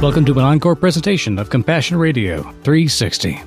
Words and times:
Welcome 0.00 0.24
to 0.26 0.32
an 0.34 0.44
encore 0.44 0.76
presentation 0.76 1.40
of 1.40 1.50
Compassion 1.50 1.96
Radio 1.96 2.42
360. 2.62 3.42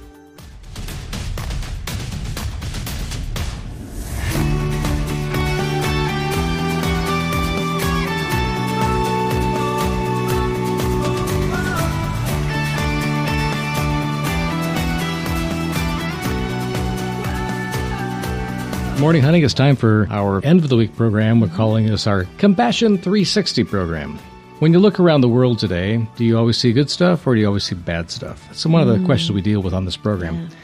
Morning, 18.99 19.21
honey. 19.21 19.41
It's 19.41 19.53
time 19.53 19.77
for 19.77 20.05
our 20.11 20.43
end 20.43 20.59
of 20.65 20.69
the 20.69 20.75
week 20.75 20.93
program. 20.97 21.39
We're 21.39 21.47
calling 21.47 21.85
this 21.85 22.07
our 22.07 22.25
Compassion 22.39 22.97
360 22.97 23.63
program. 23.63 24.19
When 24.61 24.73
you 24.73 24.77
look 24.77 24.99
around 24.99 25.21
the 25.21 25.27
world 25.27 25.57
today, 25.57 26.07
do 26.17 26.23
you 26.23 26.37
always 26.37 26.55
see 26.55 26.71
good 26.71 26.87
stuff 26.87 27.25
or 27.25 27.33
do 27.33 27.41
you 27.41 27.47
always 27.47 27.63
see 27.63 27.73
bad 27.73 28.11
stuff? 28.11 28.47
It's 28.51 28.63
one 28.63 28.83
of 28.83 28.87
the 28.87 28.97
mm. 28.97 29.07
questions 29.07 29.31
we 29.31 29.41
deal 29.41 29.59
with 29.59 29.73
on 29.73 29.85
this 29.85 29.97
program. 29.97 30.35
Yeah. 30.39 30.55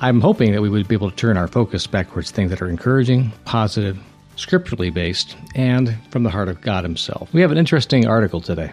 I'm 0.00 0.20
hoping 0.20 0.52
that 0.52 0.62
we 0.62 0.68
would 0.68 0.86
be 0.86 0.94
able 0.94 1.10
to 1.10 1.16
turn 1.16 1.36
our 1.36 1.48
focus 1.48 1.88
back 1.88 2.12
towards 2.12 2.30
things 2.30 2.50
that 2.50 2.62
are 2.62 2.68
encouraging, 2.68 3.32
positive, 3.44 3.98
scripturally 4.36 4.88
based, 4.88 5.36
and 5.56 5.96
from 6.10 6.22
the 6.22 6.30
heart 6.30 6.48
of 6.48 6.60
God 6.60 6.84
Himself. 6.84 7.28
We 7.34 7.40
have 7.40 7.50
an 7.50 7.58
interesting 7.58 8.06
article 8.06 8.40
today. 8.40 8.70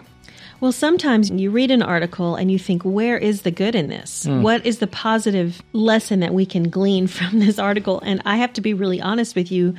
Well, 0.60 0.70
sometimes 0.70 1.28
you 1.28 1.50
read 1.50 1.72
an 1.72 1.82
article 1.82 2.36
and 2.36 2.48
you 2.48 2.58
think, 2.60 2.84
where 2.84 3.18
is 3.18 3.42
the 3.42 3.50
good 3.50 3.74
in 3.74 3.88
this? 3.88 4.26
Mm. 4.26 4.42
What 4.42 4.64
is 4.64 4.78
the 4.78 4.86
positive 4.86 5.60
lesson 5.72 6.20
that 6.20 6.34
we 6.34 6.46
can 6.46 6.70
glean 6.70 7.06
from 7.08 7.40
this 7.40 7.58
article? 7.58 7.98
And 7.98 8.22
I 8.24 8.36
have 8.36 8.52
to 8.52 8.60
be 8.60 8.74
really 8.74 9.00
honest 9.00 9.34
with 9.34 9.50
you. 9.50 9.74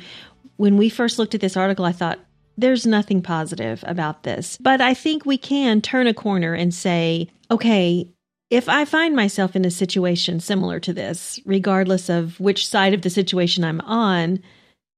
When 0.58 0.76
we 0.76 0.90
first 0.90 1.18
looked 1.18 1.34
at 1.34 1.40
this 1.40 1.56
article, 1.56 1.86
I 1.86 1.92
thought, 1.92 2.18
there's 2.56 2.86
nothing 2.86 3.22
positive 3.22 3.82
about 3.86 4.22
this. 4.22 4.56
But 4.60 4.80
I 4.80 4.94
think 4.94 5.24
we 5.24 5.38
can 5.38 5.80
turn 5.80 6.06
a 6.06 6.14
corner 6.14 6.54
and 6.54 6.72
say, 6.72 7.28
okay, 7.50 8.08
if 8.50 8.68
I 8.68 8.84
find 8.84 9.16
myself 9.16 9.56
in 9.56 9.64
a 9.64 9.70
situation 9.70 10.40
similar 10.40 10.78
to 10.80 10.92
this, 10.92 11.40
regardless 11.44 12.08
of 12.08 12.38
which 12.38 12.68
side 12.68 12.94
of 12.94 13.02
the 13.02 13.10
situation 13.10 13.64
I'm 13.64 13.80
on, 13.80 14.40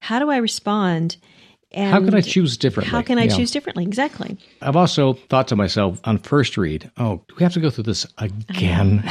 how 0.02 0.18
do 0.18 0.30
I 0.30 0.36
respond? 0.36 1.16
And 1.72 1.90
how 1.92 2.00
can 2.00 2.14
I 2.14 2.20
choose 2.20 2.56
differently? 2.56 2.90
How 2.90 3.02
can 3.02 3.18
I 3.18 3.28
choose 3.28 3.50
differently? 3.50 3.84
Exactly. 3.84 4.38
I've 4.62 4.76
also 4.76 5.14
thought 5.14 5.48
to 5.48 5.56
myself 5.56 6.00
on 6.04 6.18
first 6.18 6.56
read, 6.56 6.90
oh, 6.96 7.22
do 7.28 7.34
we 7.36 7.42
have 7.42 7.54
to 7.54 7.60
go 7.60 7.70
through 7.70 7.84
this 7.84 8.06
again? 8.18 9.02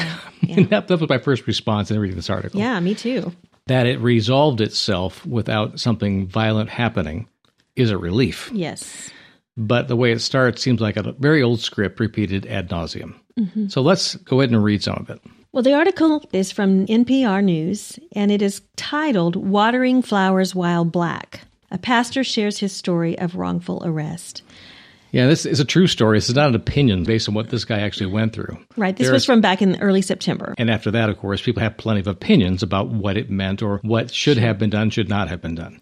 Yeah. 0.41 0.63
that, 0.69 0.87
that 0.87 0.99
was 0.99 1.09
my 1.09 1.17
first 1.17 1.47
response 1.47 1.91
in 1.91 1.99
reading 1.99 2.15
this 2.15 2.29
article. 2.29 2.59
Yeah, 2.59 2.79
me 2.79 2.95
too. 2.95 3.33
That 3.67 3.87
it 3.87 3.99
resolved 3.99 4.61
itself 4.61 5.25
without 5.25 5.79
something 5.79 6.27
violent 6.27 6.69
happening 6.69 7.27
is 7.75 7.91
a 7.91 7.97
relief. 7.97 8.49
Yes. 8.53 9.11
But 9.57 9.87
the 9.87 9.95
way 9.95 10.11
it 10.11 10.19
starts 10.19 10.61
seems 10.61 10.81
like 10.81 10.97
a 10.97 11.13
very 11.13 11.41
old 11.41 11.61
script 11.61 11.99
repeated 11.99 12.45
ad 12.45 12.69
nauseum. 12.69 13.15
Mm-hmm. 13.39 13.67
So 13.67 13.81
let's 13.81 14.15
go 14.15 14.39
ahead 14.39 14.51
and 14.51 14.63
read 14.63 14.83
some 14.83 14.97
of 14.97 15.09
it. 15.09 15.21
Well, 15.51 15.63
the 15.63 15.73
article 15.73 16.27
is 16.33 16.51
from 16.51 16.85
NPR 16.87 17.41
News 17.43 17.97
and 18.11 18.31
it 18.31 18.41
is 18.41 18.61
titled 18.75 19.37
Watering 19.37 20.01
Flowers 20.01 20.53
While 20.53 20.83
Black. 20.83 21.41
A 21.71 21.77
pastor 21.77 22.23
shares 22.23 22.59
his 22.59 22.73
story 22.73 23.17
of 23.17 23.35
wrongful 23.35 23.81
arrest. 23.85 24.43
Yeah, 25.11 25.27
this 25.27 25.45
is 25.45 25.61
a 25.61 25.65
true 25.65 25.87
story. 25.87 26.17
This 26.17 26.27
is 26.27 26.35
not 26.35 26.49
an 26.49 26.55
opinion 26.55 27.05
based 27.05 27.29
on 27.29 27.35
what 27.35 27.49
this 27.49 27.63
guy 27.63 27.79
actually 27.79 28.11
went 28.11 28.33
through. 28.33 28.57
Right. 28.75 28.97
This 28.97 29.05
There's, 29.05 29.13
was 29.13 29.25
from 29.25 29.39
back 29.39 29.61
in 29.61 29.79
early 29.79 30.01
September. 30.01 30.53
And 30.57 30.69
after 30.69 30.91
that, 30.91 31.09
of 31.09 31.17
course, 31.17 31.41
people 31.41 31.63
have 31.63 31.77
plenty 31.77 32.01
of 32.01 32.07
opinions 32.07 32.61
about 32.61 32.89
what 32.89 33.15
it 33.15 33.29
meant 33.29 33.61
or 33.61 33.79
what 33.81 34.13
should 34.13 34.37
have 34.37 34.59
been 34.59 34.69
done, 34.69 34.89
should 34.89 35.07
not 35.07 35.29
have 35.29 35.41
been 35.41 35.55
done. 35.55 35.79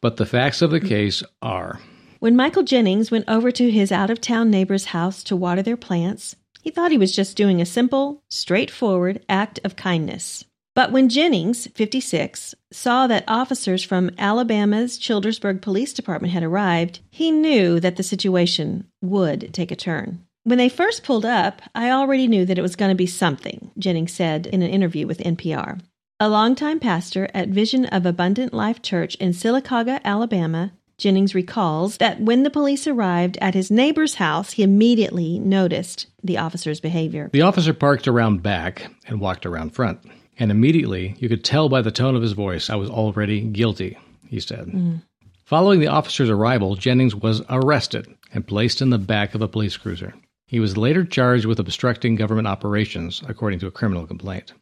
But 0.00 0.16
the 0.16 0.26
facts 0.26 0.62
of 0.62 0.70
the 0.70 0.80
case 0.80 1.22
are 1.42 1.80
When 2.20 2.36
Michael 2.36 2.62
Jennings 2.62 3.10
went 3.10 3.28
over 3.28 3.50
to 3.50 3.70
his 3.70 3.92
out 3.92 4.10
of 4.10 4.20
town 4.20 4.50
neighbor's 4.50 4.86
house 4.86 5.22
to 5.24 5.36
water 5.36 5.62
their 5.62 5.76
plants, 5.76 6.36
he 6.62 6.70
thought 6.70 6.90
he 6.90 6.98
was 6.98 7.14
just 7.14 7.36
doing 7.36 7.60
a 7.60 7.66
simple, 7.66 8.22
straightforward 8.28 9.24
act 9.28 9.60
of 9.64 9.76
kindness. 9.76 10.44
But 10.74 10.92
when 10.92 11.08
Jennings, 11.08 11.68
56, 11.68 12.54
saw 12.70 13.06
that 13.06 13.24
officers 13.26 13.82
from 13.82 14.10
Alabama's 14.18 14.98
Childersburg 14.98 15.62
Police 15.62 15.94
Department 15.94 16.34
had 16.34 16.42
arrived, 16.42 17.00
he 17.10 17.30
knew 17.30 17.80
that 17.80 17.96
the 17.96 18.02
situation 18.02 18.86
would 19.00 19.54
take 19.54 19.70
a 19.70 19.76
turn. 19.76 20.26
When 20.44 20.58
they 20.58 20.68
first 20.68 21.02
pulled 21.02 21.24
up, 21.24 21.62
I 21.74 21.90
already 21.90 22.28
knew 22.28 22.44
that 22.44 22.58
it 22.58 22.62
was 22.62 22.76
going 22.76 22.90
to 22.90 22.94
be 22.94 23.06
something, 23.06 23.70
Jennings 23.78 24.12
said 24.12 24.46
in 24.46 24.60
an 24.60 24.70
interview 24.70 25.06
with 25.06 25.18
NPR. 25.18 25.80
A 26.18 26.30
longtime 26.30 26.80
pastor 26.80 27.28
at 27.34 27.50
Vision 27.50 27.84
of 27.84 28.06
Abundant 28.06 28.54
Life 28.54 28.80
Church 28.80 29.16
in 29.16 29.32
Sylacauga, 29.32 30.00
Alabama, 30.02 30.72
Jennings 30.96 31.34
recalls 31.34 31.98
that 31.98 32.22
when 32.22 32.42
the 32.42 32.48
police 32.48 32.86
arrived 32.86 33.36
at 33.42 33.52
his 33.52 33.70
neighbor's 33.70 34.14
house, 34.14 34.52
he 34.52 34.62
immediately 34.62 35.38
noticed 35.38 36.06
the 36.24 36.38
officer's 36.38 36.80
behavior. 36.80 37.28
The 37.34 37.42
officer 37.42 37.74
parked 37.74 38.08
around 38.08 38.42
back 38.42 38.90
and 39.06 39.20
walked 39.20 39.44
around 39.44 39.74
front. 39.74 40.00
And 40.38 40.50
immediately 40.50 41.16
you 41.18 41.28
could 41.28 41.44
tell 41.44 41.68
by 41.68 41.82
the 41.82 41.90
tone 41.90 42.16
of 42.16 42.22
his 42.22 42.32
voice 42.32 42.70
I 42.70 42.76
was 42.76 42.88
already 42.88 43.42
guilty, 43.42 43.98
he 44.26 44.40
said. 44.40 44.68
Mm. 44.68 45.02
Following 45.44 45.80
the 45.80 45.88
officer's 45.88 46.30
arrival, 46.30 46.76
Jennings 46.76 47.14
was 47.14 47.42
arrested 47.50 48.06
and 48.32 48.46
placed 48.46 48.80
in 48.80 48.88
the 48.88 48.96
back 48.96 49.34
of 49.34 49.42
a 49.42 49.48
police 49.48 49.76
cruiser. 49.76 50.14
He 50.46 50.60
was 50.60 50.78
later 50.78 51.04
charged 51.04 51.44
with 51.44 51.60
obstructing 51.60 52.14
government 52.14 52.48
operations, 52.48 53.22
according 53.28 53.58
to 53.58 53.66
a 53.66 53.70
criminal 53.70 54.06
complaint. 54.06 54.54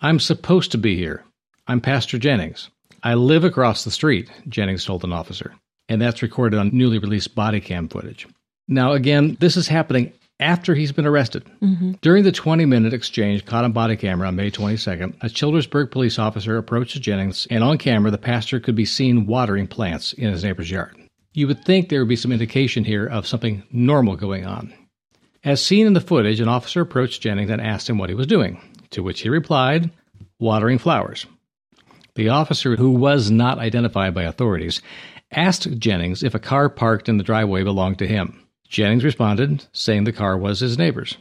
I'm 0.00 0.20
supposed 0.20 0.72
to 0.72 0.78
be 0.78 0.96
here. 0.96 1.24
I'm 1.66 1.80
Pastor 1.80 2.18
Jennings. 2.18 2.68
I 3.02 3.14
live 3.14 3.44
across 3.44 3.84
the 3.84 3.90
street, 3.90 4.30
Jennings 4.48 4.84
told 4.84 5.04
an 5.04 5.12
officer. 5.12 5.54
And 5.88 6.02
that's 6.02 6.22
recorded 6.22 6.58
on 6.58 6.70
newly 6.72 6.98
released 6.98 7.34
body 7.34 7.60
cam 7.60 7.88
footage. 7.88 8.26
Now, 8.68 8.92
again, 8.92 9.38
this 9.40 9.56
is 9.56 9.68
happening 9.68 10.12
after 10.38 10.74
he's 10.74 10.92
been 10.92 11.06
arrested. 11.06 11.44
Mm-hmm. 11.62 11.92
During 12.02 12.24
the 12.24 12.32
20 12.32 12.66
minute 12.66 12.92
exchange 12.92 13.46
caught 13.46 13.64
on 13.64 13.72
body 13.72 13.96
camera 13.96 14.28
on 14.28 14.36
May 14.36 14.50
22nd, 14.50 15.16
a 15.22 15.28
Childersburg 15.28 15.90
police 15.90 16.18
officer 16.18 16.58
approached 16.58 17.00
Jennings, 17.00 17.46
and 17.50 17.64
on 17.64 17.78
camera, 17.78 18.10
the 18.10 18.18
pastor 18.18 18.60
could 18.60 18.74
be 18.74 18.84
seen 18.84 19.26
watering 19.26 19.66
plants 19.66 20.12
in 20.12 20.30
his 20.30 20.44
neighbor's 20.44 20.70
yard. 20.70 20.94
You 21.32 21.46
would 21.46 21.64
think 21.64 21.88
there 21.88 22.00
would 22.00 22.08
be 22.08 22.16
some 22.16 22.32
indication 22.32 22.84
here 22.84 23.06
of 23.06 23.26
something 23.26 23.62
normal 23.70 24.16
going 24.16 24.44
on. 24.44 24.74
As 25.42 25.64
seen 25.64 25.86
in 25.86 25.92
the 25.94 26.00
footage, 26.00 26.40
an 26.40 26.48
officer 26.48 26.82
approached 26.82 27.22
Jennings 27.22 27.50
and 27.50 27.62
asked 27.62 27.88
him 27.88 27.98
what 27.98 28.08
he 28.08 28.14
was 28.14 28.26
doing, 28.26 28.60
to 28.90 29.02
which 29.02 29.20
he 29.20 29.28
replied, 29.28 29.90
watering 30.38 30.78
flowers. 30.78 31.26
The 32.14 32.30
officer, 32.30 32.76
who 32.76 32.90
was 32.90 33.30
not 33.30 33.58
identified 33.58 34.14
by 34.14 34.22
authorities, 34.22 34.80
asked 35.30 35.78
Jennings 35.78 36.22
if 36.22 36.34
a 36.34 36.38
car 36.38 36.68
parked 36.68 37.08
in 37.08 37.18
the 37.18 37.24
driveway 37.24 37.62
belonged 37.62 37.98
to 37.98 38.06
him. 38.06 38.42
Jennings 38.68 39.04
responded, 39.04 39.64
saying 39.72 40.04
the 40.04 40.12
car 40.12 40.36
was 40.36 40.60
his 40.60 40.78
neighbor's. 40.78 41.16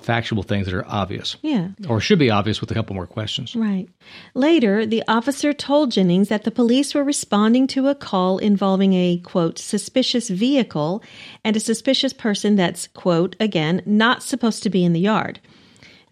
Factual 0.00 0.42
things 0.42 0.66
that 0.66 0.74
are 0.74 0.86
obvious. 0.86 1.36
Yeah. 1.42 1.68
Or 1.88 2.00
should 2.00 2.18
be 2.18 2.30
obvious 2.30 2.60
with 2.60 2.70
a 2.72 2.74
couple 2.74 2.96
more 2.96 3.06
questions. 3.06 3.54
Right. 3.54 3.88
Later, 4.34 4.84
the 4.84 5.04
officer 5.06 5.52
told 5.52 5.92
Jennings 5.92 6.28
that 6.28 6.42
the 6.42 6.50
police 6.50 6.92
were 6.92 7.04
responding 7.04 7.68
to 7.68 7.86
a 7.86 7.94
call 7.94 8.38
involving 8.38 8.94
a, 8.94 9.18
quote, 9.18 9.58
suspicious 9.58 10.28
vehicle 10.28 11.04
and 11.44 11.56
a 11.56 11.60
suspicious 11.60 12.12
person 12.12 12.56
that's, 12.56 12.88
quote, 12.88 13.36
again, 13.38 13.80
not 13.86 14.24
supposed 14.24 14.64
to 14.64 14.70
be 14.70 14.84
in 14.84 14.92
the 14.92 15.00
yard. 15.00 15.40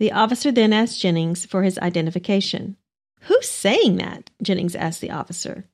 The 0.01 0.13
officer 0.13 0.51
then 0.51 0.73
asked 0.73 0.99
Jennings 0.99 1.45
for 1.45 1.63
his 1.63 1.79
identification. 1.79 2.77
Who's 3.21 3.49
saying 3.49 3.97
that? 3.97 4.31
Jennings 4.43 4.75
asked 4.75 5.03
the 5.03 5.11
officer. 5.11 5.67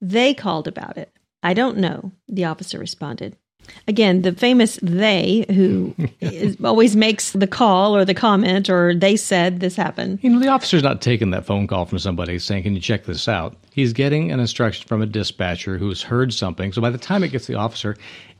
They 0.00 0.32
called 0.32 0.66
about 0.66 0.96
it. 0.96 1.12
I 1.42 1.52
don't 1.52 1.76
know, 1.76 2.10
the 2.26 2.46
officer 2.46 2.78
responded. 2.78 3.36
Again, 3.86 4.22
the 4.22 4.32
famous 4.32 4.78
they 4.80 5.44
who 5.50 5.94
is, 6.20 6.56
always 6.64 6.96
makes 6.96 7.32
the 7.32 7.46
call 7.46 7.94
or 7.94 8.06
the 8.06 8.14
comment 8.14 8.70
or 8.70 8.94
they 8.94 9.16
said 9.16 9.60
this 9.60 9.76
happened. 9.76 10.18
You 10.22 10.30
know, 10.30 10.38
the 10.38 10.48
officer's 10.48 10.82
not 10.82 11.02
taking 11.02 11.30
that 11.32 11.44
phone 11.44 11.66
call 11.66 11.84
from 11.84 11.98
somebody 11.98 12.38
saying, 12.38 12.62
Can 12.62 12.74
you 12.74 12.80
check 12.80 13.04
this 13.04 13.28
out? 13.28 13.54
He's 13.70 13.92
getting 13.92 14.32
an 14.32 14.40
instruction 14.40 14.88
from 14.88 15.02
a 15.02 15.06
dispatcher 15.06 15.76
who's 15.76 16.02
heard 16.02 16.32
something. 16.32 16.72
So 16.72 16.80
by 16.80 16.90
the 16.90 16.96
time 16.96 17.22
it 17.22 17.32
gets 17.32 17.46
the 17.46 17.56
officer, 17.56 17.98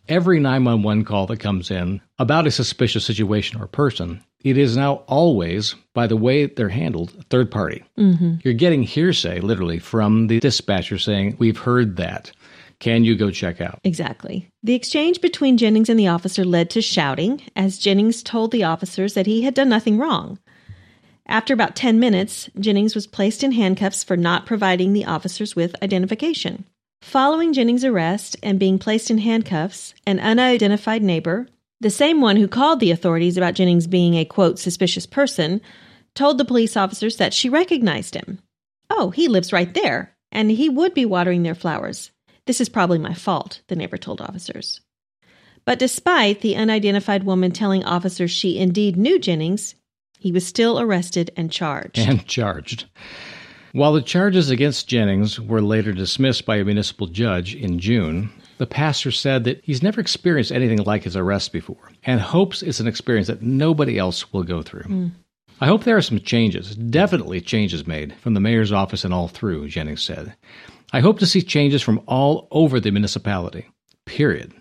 every 0.08 0.40
911 0.40 1.04
call 1.04 1.26
that 1.26 1.40
comes 1.40 1.70
in 1.70 2.00
about 2.18 2.46
a 2.46 2.50
suspicious 2.50 3.04
situation 3.04 3.60
or 3.60 3.66
person, 3.66 4.22
it 4.44 4.58
is 4.58 4.76
now 4.76 4.96
always, 5.06 5.74
by 5.94 6.06
the 6.06 6.16
way 6.16 6.46
they're 6.46 6.68
handled, 6.68 7.24
third 7.30 7.50
party. 7.50 7.82
Mm-hmm. 7.98 8.34
You're 8.44 8.54
getting 8.54 8.82
hearsay, 8.82 9.40
literally, 9.40 9.78
from 9.78 10.26
the 10.28 10.38
dispatcher 10.38 10.98
saying, 10.98 11.36
We've 11.38 11.58
heard 11.58 11.96
that. 11.96 12.30
Can 12.78 13.04
you 13.04 13.16
go 13.16 13.30
check 13.30 13.62
out? 13.62 13.80
Exactly. 13.84 14.50
The 14.62 14.74
exchange 14.74 15.22
between 15.22 15.56
Jennings 15.56 15.88
and 15.88 15.98
the 15.98 16.08
officer 16.08 16.44
led 16.44 16.68
to 16.70 16.82
shouting, 16.82 17.40
as 17.56 17.78
Jennings 17.78 18.22
told 18.22 18.50
the 18.50 18.64
officers 18.64 19.14
that 19.14 19.26
he 19.26 19.42
had 19.42 19.54
done 19.54 19.70
nothing 19.70 19.96
wrong. 19.96 20.38
After 21.26 21.54
about 21.54 21.76
10 21.76 21.98
minutes, 21.98 22.50
Jennings 22.60 22.94
was 22.94 23.06
placed 23.06 23.42
in 23.42 23.52
handcuffs 23.52 24.04
for 24.04 24.16
not 24.16 24.44
providing 24.44 24.92
the 24.92 25.06
officers 25.06 25.56
with 25.56 25.74
identification. 25.82 26.66
Following 27.00 27.54
Jennings' 27.54 27.84
arrest 27.84 28.36
and 28.42 28.58
being 28.58 28.78
placed 28.78 29.10
in 29.10 29.18
handcuffs, 29.18 29.94
an 30.06 30.20
unidentified 30.20 31.02
neighbor, 31.02 31.46
the 31.80 31.90
same 31.90 32.20
one 32.20 32.36
who 32.36 32.48
called 32.48 32.80
the 32.80 32.90
authorities 32.90 33.36
about 33.36 33.54
Jennings 33.54 33.86
being 33.86 34.14
a 34.14 34.24
quote 34.24 34.58
suspicious 34.58 35.06
person, 35.06 35.60
told 36.14 36.38
the 36.38 36.44
police 36.44 36.76
officers 36.76 37.16
that 37.16 37.34
she 37.34 37.48
recognized 37.48 38.14
him. 38.14 38.38
Oh, 38.90 39.10
he 39.10 39.28
lives 39.28 39.52
right 39.52 39.72
there, 39.74 40.14
and 40.30 40.50
he 40.50 40.68
would 40.68 40.94
be 40.94 41.04
watering 41.04 41.42
their 41.42 41.54
flowers. 41.54 42.10
This 42.46 42.60
is 42.60 42.68
probably 42.68 42.98
my 42.98 43.14
fault, 43.14 43.62
the 43.68 43.76
neighbor 43.76 43.96
told 43.96 44.20
officers. 44.20 44.80
But 45.64 45.78
despite 45.78 46.40
the 46.40 46.56
unidentified 46.56 47.24
woman 47.24 47.50
telling 47.50 47.84
officers 47.84 48.30
she 48.30 48.58
indeed 48.58 48.96
knew 48.96 49.18
Jennings, 49.18 49.74
he 50.18 50.30
was 50.30 50.46
still 50.46 50.78
arrested 50.78 51.30
and 51.36 51.50
charged. 51.50 51.98
And 51.98 52.26
charged. 52.26 52.84
While 53.72 53.94
the 53.94 54.02
charges 54.02 54.50
against 54.50 54.88
Jennings 54.88 55.40
were 55.40 55.62
later 55.62 55.92
dismissed 55.92 56.46
by 56.46 56.56
a 56.56 56.64
municipal 56.64 57.06
judge 57.06 57.54
in 57.54 57.78
June, 57.78 58.30
the 58.58 58.66
pastor 58.66 59.10
said 59.10 59.44
that 59.44 59.60
he's 59.64 59.82
never 59.82 60.00
experienced 60.00 60.52
anything 60.52 60.78
like 60.84 61.04
his 61.04 61.16
arrest 61.16 61.52
before 61.52 61.90
and 62.04 62.20
hopes 62.20 62.62
it's 62.62 62.80
an 62.80 62.86
experience 62.86 63.26
that 63.26 63.42
nobody 63.42 63.98
else 63.98 64.32
will 64.32 64.42
go 64.42 64.62
through. 64.62 64.82
Mm. 64.82 65.10
I 65.60 65.66
hope 65.66 65.84
there 65.84 65.96
are 65.96 66.02
some 66.02 66.20
changes, 66.20 66.74
definitely 66.74 67.40
changes 67.40 67.86
made 67.86 68.14
from 68.16 68.34
the 68.34 68.40
mayor's 68.40 68.72
office 68.72 69.04
and 69.04 69.14
all 69.14 69.28
through, 69.28 69.68
Jennings 69.68 70.02
said. 70.02 70.34
I 70.92 71.00
hope 71.00 71.18
to 71.20 71.26
see 71.26 71.42
changes 71.42 71.80
from 71.80 72.02
all 72.06 72.48
over 72.50 72.80
the 72.80 72.90
municipality. 72.90 73.68
Period. 74.04 74.52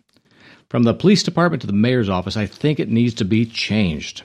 From 0.70 0.84
the 0.84 0.94
police 0.94 1.24
department 1.24 1.62
to 1.62 1.68
the 1.68 1.74
mayor's 1.74 2.10
office, 2.10 2.38
I 2.38 2.46
think 2.46 2.80
it 2.80 2.90
needs 2.90 3.14
to 3.16 3.26
be 3.26 3.46
changed. 3.46 4.24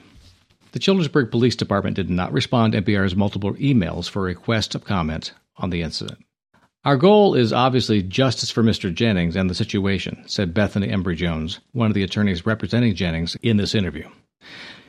The 0.71 0.79
Childersburg 0.79 1.31
Police 1.31 1.55
Department 1.55 1.95
did 1.95 2.09
not 2.09 2.31
respond 2.31 2.73
to 2.73 2.81
NPR's 2.81 3.15
multiple 3.15 3.53
emails 3.55 4.07
for 4.07 4.21
requests 4.21 4.75
of 4.75 4.83
comment 4.83 5.33
on 5.57 5.71
the 5.71 5.81
incident. 5.81 6.19
Our 6.85 6.95
goal 6.95 7.35
is 7.35 7.51
obviously 7.51 8.01
justice 8.01 8.49
for 8.49 8.63
Mr. 8.63 8.93
Jennings 8.93 9.35
and 9.35 9.49
the 9.49 9.55
situation, 9.55 10.23
said 10.27 10.53
Bethany 10.53 10.87
Embry 10.87 11.17
Jones, 11.17 11.59
one 11.73 11.87
of 11.87 11.93
the 11.93 12.03
attorneys 12.03 12.45
representing 12.45 12.95
Jennings 12.95 13.35
in 13.41 13.57
this 13.57 13.75
interview. 13.75 14.07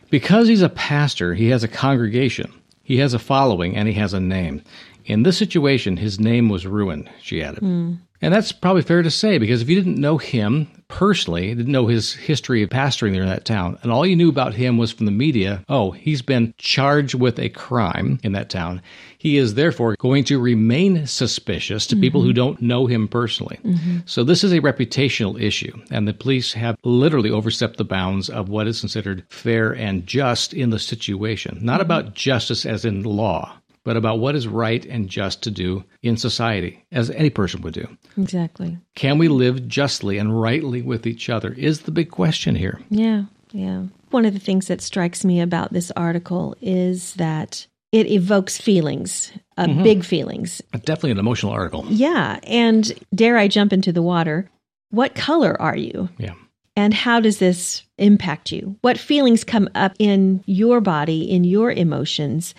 Because 0.08 0.46
he's 0.46 0.62
a 0.62 0.68
pastor, 0.68 1.34
he 1.34 1.48
has 1.48 1.64
a 1.64 1.68
congregation, 1.68 2.52
he 2.84 2.98
has 2.98 3.12
a 3.12 3.18
following, 3.18 3.74
and 3.76 3.88
he 3.88 3.94
has 3.94 4.14
a 4.14 4.20
name. 4.20 4.62
In 5.04 5.22
this 5.22 5.38
situation, 5.38 5.96
his 5.96 6.20
name 6.20 6.48
was 6.48 6.66
ruined, 6.66 7.10
she 7.20 7.42
added. 7.42 7.62
Mm. 7.62 7.98
And 8.22 8.34
that's 8.34 8.52
probably 8.52 8.82
fair 8.82 9.02
to 9.02 9.10
say 9.10 9.38
because 9.38 9.62
if 9.62 9.68
you 9.68 9.76
didn't 9.76 9.98
know 9.98 10.18
him 10.18 10.68
personally, 10.88 11.54
didn't 11.54 11.72
know 11.72 11.86
his 11.86 12.12
history 12.12 12.62
of 12.62 12.68
pastoring 12.68 13.12
there 13.12 13.22
in 13.22 13.28
that 13.28 13.44
town, 13.44 13.78
and 13.82 13.90
all 13.90 14.04
you 14.04 14.16
knew 14.16 14.28
about 14.28 14.54
him 14.54 14.76
was 14.76 14.92
from 14.92 15.06
the 15.06 15.12
media, 15.12 15.64
oh, 15.68 15.92
he's 15.92 16.20
been 16.20 16.52
charged 16.58 17.14
with 17.14 17.38
a 17.38 17.48
crime 17.48 18.18
in 18.22 18.32
that 18.32 18.50
town. 18.50 18.82
He 19.16 19.36
is 19.36 19.54
therefore 19.54 19.96
going 19.98 20.24
to 20.24 20.38
remain 20.38 21.06
suspicious 21.06 21.86
to 21.86 21.94
mm-hmm. 21.94 22.02
people 22.02 22.22
who 22.22 22.28
mm-hmm. 22.28 22.36
don't 22.36 22.62
know 22.62 22.86
him 22.86 23.08
personally. 23.08 23.58
Mm-hmm. 23.64 23.98
So 24.04 24.24
this 24.24 24.44
is 24.44 24.52
a 24.52 24.60
reputational 24.60 25.40
issue, 25.40 25.80
and 25.90 26.06
the 26.06 26.12
police 26.12 26.52
have 26.52 26.76
literally 26.84 27.30
overstepped 27.30 27.76
the 27.76 27.84
bounds 27.84 28.28
of 28.28 28.48
what 28.48 28.66
is 28.66 28.80
considered 28.80 29.24
fair 29.30 29.74
and 29.74 30.06
just 30.06 30.52
in 30.52 30.70
the 30.70 30.78
situation. 30.78 31.58
Not 31.62 31.74
mm-hmm. 31.74 31.82
about 31.82 32.14
justice 32.14 32.66
as 32.66 32.84
in 32.84 33.02
law, 33.02 33.59
but 33.84 33.96
about 33.96 34.18
what 34.18 34.34
is 34.34 34.46
right 34.46 34.84
and 34.86 35.08
just 35.08 35.42
to 35.42 35.50
do 35.50 35.84
in 36.02 36.16
society, 36.16 36.84
as 36.92 37.10
any 37.10 37.30
person 37.30 37.62
would 37.62 37.74
do. 37.74 37.88
Exactly. 38.16 38.78
Can 38.94 39.18
we 39.18 39.28
live 39.28 39.66
justly 39.66 40.18
and 40.18 40.40
rightly 40.40 40.82
with 40.82 41.06
each 41.06 41.28
other? 41.30 41.52
Is 41.52 41.82
the 41.82 41.90
big 41.90 42.10
question 42.10 42.54
here. 42.54 42.80
Yeah, 42.90 43.24
yeah. 43.52 43.84
One 44.10 44.24
of 44.24 44.34
the 44.34 44.40
things 44.40 44.66
that 44.68 44.82
strikes 44.82 45.24
me 45.24 45.40
about 45.40 45.72
this 45.72 45.90
article 45.96 46.56
is 46.60 47.14
that 47.14 47.66
it 47.92 48.06
evokes 48.06 48.58
feelings, 48.58 49.32
uh, 49.56 49.66
mm-hmm. 49.66 49.82
big 49.82 50.04
feelings. 50.04 50.62
Definitely 50.72 51.12
an 51.12 51.18
emotional 51.18 51.52
article. 51.52 51.84
Yeah. 51.88 52.38
And 52.44 52.92
dare 53.14 53.36
I 53.36 53.48
jump 53.48 53.72
into 53.72 53.92
the 53.92 54.02
water? 54.02 54.48
What 54.90 55.14
color 55.14 55.60
are 55.60 55.76
you? 55.76 56.08
Yeah. 56.18 56.34
And 56.76 56.94
how 56.94 57.20
does 57.20 57.38
this 57.38 57.82
impact 57.98 58.52
you? 58.52 58.76
What 58.80 58.98
feelings 58.98 59.44
come 59.44 59.68
up 59.74 59.92
in 59.98 60.42
your 60.46 60.80
body, 60.80 61.30
in 61.30 61.44
your 61.44 61.70
emotions? 61.70 62.54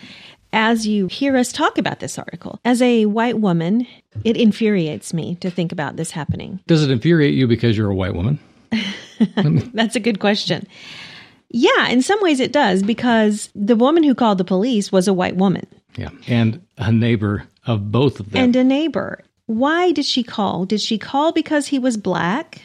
As 0.52 0.86
you 0.86 1.06
hear 1.06 1.36
us 1.36 1.52
talk 1.52 1.78
about 1.78 2.00
this 2.00 2.18
article. 2.18 2.60
As 2.64 2.82
a 2.82 3.06
white 3.06 3.38
woman, 3.38 3.86
it 4.24 4.36
infuriates 4.36 5.14
me 5.14 5.36
to 5.36 5.50
think 5.50 5.72
about 5.72 5.96
this 5.96 6.10
happening. 6.10 6.60
Does 6.66 6.82
it 6.82 6.90
infuriate 6.90 7.34
you 7.34 7.46
because 7.46 7.76
you're 7.76 7.90
a 7.90 7.94
white 7.94 8.14
woman? 8.14 8.38
That's 9.74 9.96
a 9.96 10.00
good 10.00 10.20
question. 10.20 10.66
Yeah, 11.50 11.88
in 11.88 12.02
some 12.02 12.20
ways 12.22 12.40
it 12.40 12.52
does 12.52 12.82
because 12.82 13.50
the 13.54 13.76
woman 13.76 14.02
who 14.02 14.14
called 14.14 14.38
the 14.38 14.44
police 14.44 14.90
was 14.90 15.06
a 15.06 15.12
white 15.12 15.36
woman. 15.36 15.66
Yeah, 15.96 16.08
and 16.26 16.64
a 16.78 16.90
neighbor 16.90 17.44
of 17.66 17.92
both 17.92 18.20
of 18.20 18.30
them. 18.30 18.42
And 18.42 18.56
a 18.56 18.64
neighbor. 18.64 19.22
Why 19.46 19.92
did 19.92 20.06
she 20.06 20.22
call? 20.22 20.64
Did 20.64 20.80
she 20.80 20.96
call 20.96 21.32
because 21.32 21.66
he 21.66 21.78
was 21.78 21.96
black? 21.96 22.62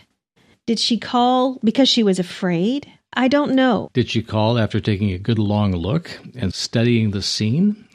Did 0.66 0.80
she 0.80 0.98
call 0.98 1.60
because 1.64 1.90
she 1.90 2.04
was 2.04 2.20
afraid? 2.20 2.90
I 3.14 3.28
don't 3.28 3.56
know. 3.56 3.90
Did 3.94 4.10
she 4.10 4.22
call 4.22 4.58
after 4.58 4.80
taking 4.80 5.12
a 5.12 5.18
good 5.18 5.40
long 5.40 5.76
look 5.76 6.20
and 6.36 6.54
studying 6.54 7.12
the 7.12 7.22
scene? 7.22 7.86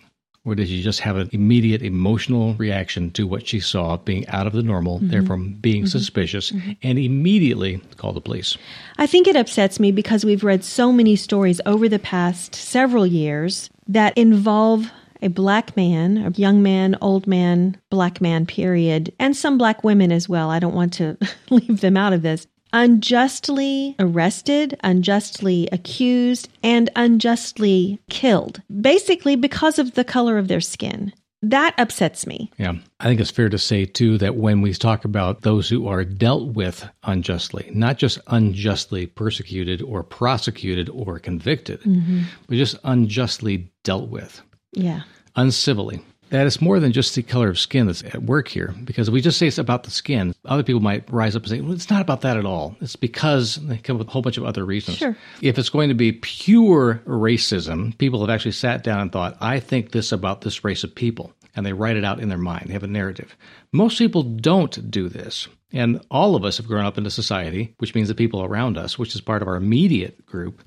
Or 0.44 0.56
did 0.56 0.66
she 0.66 0.82
just 0.82 0.98
have 1.00 1.16
an 1.16 1.30
immediate 1.32 1.82
emotional 1.82 2.54
reaction 2.54 3.12
to 3.12 3.28
what 3.28 3.46
she 3.46 3.60
saw 3.60 3.96
being 3.96 4.26
out 4.26 4.48
of 4.48 4.52
the 4.52 4.62
normal, 4.62 4.98
mm-hmm. 4.98 5.08
therefore 5.08 5.36
being 5.36 5.82
mm-hmm. 5.82 5.86
suspicious, 5.86 6.50
mm-hmm. 6.50 6.72
and 6.82 6.98
immediately 6.98 7.80
call 7.96 8.12
the 8.12 8.20
police? 8.20 8.58
I 8.98 9.06
think 9.06 9.28
it 9.28 9.36
upsets 9.36 9.78
me 9.78 9.92
because 9.92 10.24
we've 10.24 10.42
read 10.42 10.64
so 10.64 10.90
many 10.90 11.14
stories 11.14 11.60
over 11.64 11.88
the 11.88 12.00
past 12.00 12.56
several 12.56 13.06
years 13.06 13.70
that 13.86 14.18
involve 14.18 14.90
a 15.22 15.28
black 15.28 15.76
man, 15.76 16.18
a 16.18 16.30
young 16.32 16.62
man, 16.62 16.96
old 17.00 17.28
man, 17.28 17.76
black 17.90 18.20
man, 18.20 18.44
period, 18.44 19.12
and 19.20 19.36
some 19.36 19.56
black 19.56 19.84
women 19.84 20.10
as 20.10 20.28
well. 20.28 20.50
I 20.50 20.58
don't 20.58 20.74
want 20.74 20.92
to 20.94 21.16
leave 21.50 21.80
them 21.80 21.96
out 21.96 22.12
of 22.12 22.22
this, 22.22 22.48
unjustly 22.72 23.94
arrested, 23.98 24.78
unjustly 24.82 25.68
accused, 25.72 26.48
and 26.62 26.90
unjustly 26.96 28.00
killed, 28.08 28.62
basically 28.80 29.36
because 29.36 29.78
of 29.78 29.94
the 29.94 30.04
color 30.04 30.38
of 30.38 30.48
their 30.48 30.60
skin. 30.60 31.12
That 31.44 31.74
upsets 31.76 32.24
me. 32.24 32.52
Yeah. 32.56 32.74
I 33.00 33.04
think 33.04 33.20
it's 33.20 33.30
fair 33.30 33.48
to 33.48 33.58
say, 33.58 33.84
too, 33.84 34.16
that 34.18 34.36
when 34.36 34.60
we 34.60 34.72
talk 34.74 35.04
about 35.04 35.42
those 35.42 35.68
who 35.68 35.88
are 35.88 36.04
dealt 36.04 36.54
with 36.54 36.88
unjustly, 37.02 37.68
not 37.74 37.98
just 37.98 38.20
unjustly 38.28 39.06
persecuted 39.06 39.82
or 39.82 40.04
prosecuted 40.04 40.88
or 40.88 41.18
convicted, 41.18 41.80
mm-hmm. 41.80 42.22
but 42.46 42.54
just 42.54 42.76
unjustly 42.84 43.72
dealt 43.82 44.08
with. 44.08 44.40
Yeah. 44.72 45.02
Uncivilly 45.34 46.00
that 46.32 46.46
it's 46.46 46.62
more 46.62 46.80
than 46.80 46.92
just 46.92 47.14
the 47.14 47.22
color 47.22 47.50
of 47.50 47.58
skin 47.58 47.86
that's 47.86 48.02
at 48.02 48.22
work 48.22 48.48
here. 48.48 48.74
Because 48.84 49.08
if 49.08 49.12
we 49.12 49.20
just 49.20 49.38
say 49.38 49.48
it's 49.48 49.58
about 49.58 49.82
the 49.84 49.90
skin, 49.90 50.34
other 50.46 50.62
people 50.62 50.80
might 50.80 51.10
rise 51.12 51.36
up 51.36 51.42
and 51.42 51.50
say, 51.50 51.60
well, 51.60 51.72
it's 51.72 51.90
not 51.90 52.00
about 52.00 52.22
that 52.22 52.38
at 52.38 52.46
all. 52.46 52.74
It's 52.80 52.96
because 52.96 53.56
they 53.56 53.76
come 53.76 53.98
with 53.98 54.08
a 54.08 54.10
whole 54.10 54.22
bunch 54.22 54.38
of 54.38 54.44
other 54.44 54.64
reasons. 54.64 54.96
Sure. 54.96 55.14
If 55.42 55.58
it's 55.58 55.68
going 55.68 55.90
to 55.90 55.94
be 55.94 56.12
pure 56.12 57.02
racism, 57.06 57.96
people 57.98 58.20
have 58.20 58.30
actually 58.30 58.52
sat 58.52 58.82
down 58.82 59.00
and 59.00 59.12
thought, 59.12 59.36
I 59.42 59.60
think 59.60 59.92
this 59.92 60.10
about 60.10 60.40
this 60.40 60.64
race 60.64 60.84
of 60.84 60.94
people. 60.94 61.34
And 61.54 61.66
they 61.66 61.72
write 61.72 61.96
it 61.96 62.04
out 62.04 62.20
in 62.20 62.28
their 62.28 62.38
mind. 62.38 62.66
They 62.68 62.72
have 62.72 62.82
a 62.82 62.88
narrative. 62.88 63.36
Most 63.72 63.98
people 63.98 64.22
don't 64.22 64.90
do 64.90 65.08
this. 65.08 65.48
And 65.72 66.00
all 66.10 66.36
of 66.36 66.44
us 66.44 66.58
have 66.58 66.66
grown 66.66 66.84
up 66.84 66.98
in 66.98 67.06
a 67.06 67.10
society, 67.10 67.74
which 67.78 67.94
means 67.94 68.08
the 68.08 68.14
people 68.14 68.42
around 68.42 68.76
us, 68.76 68.98
which 68.98 69.14
is 69.14 69.20
part 69.20 69.40
of 69.40 69.48
our 69.48 69.56
immediate 69.56 70.26
group, 70.26 70.62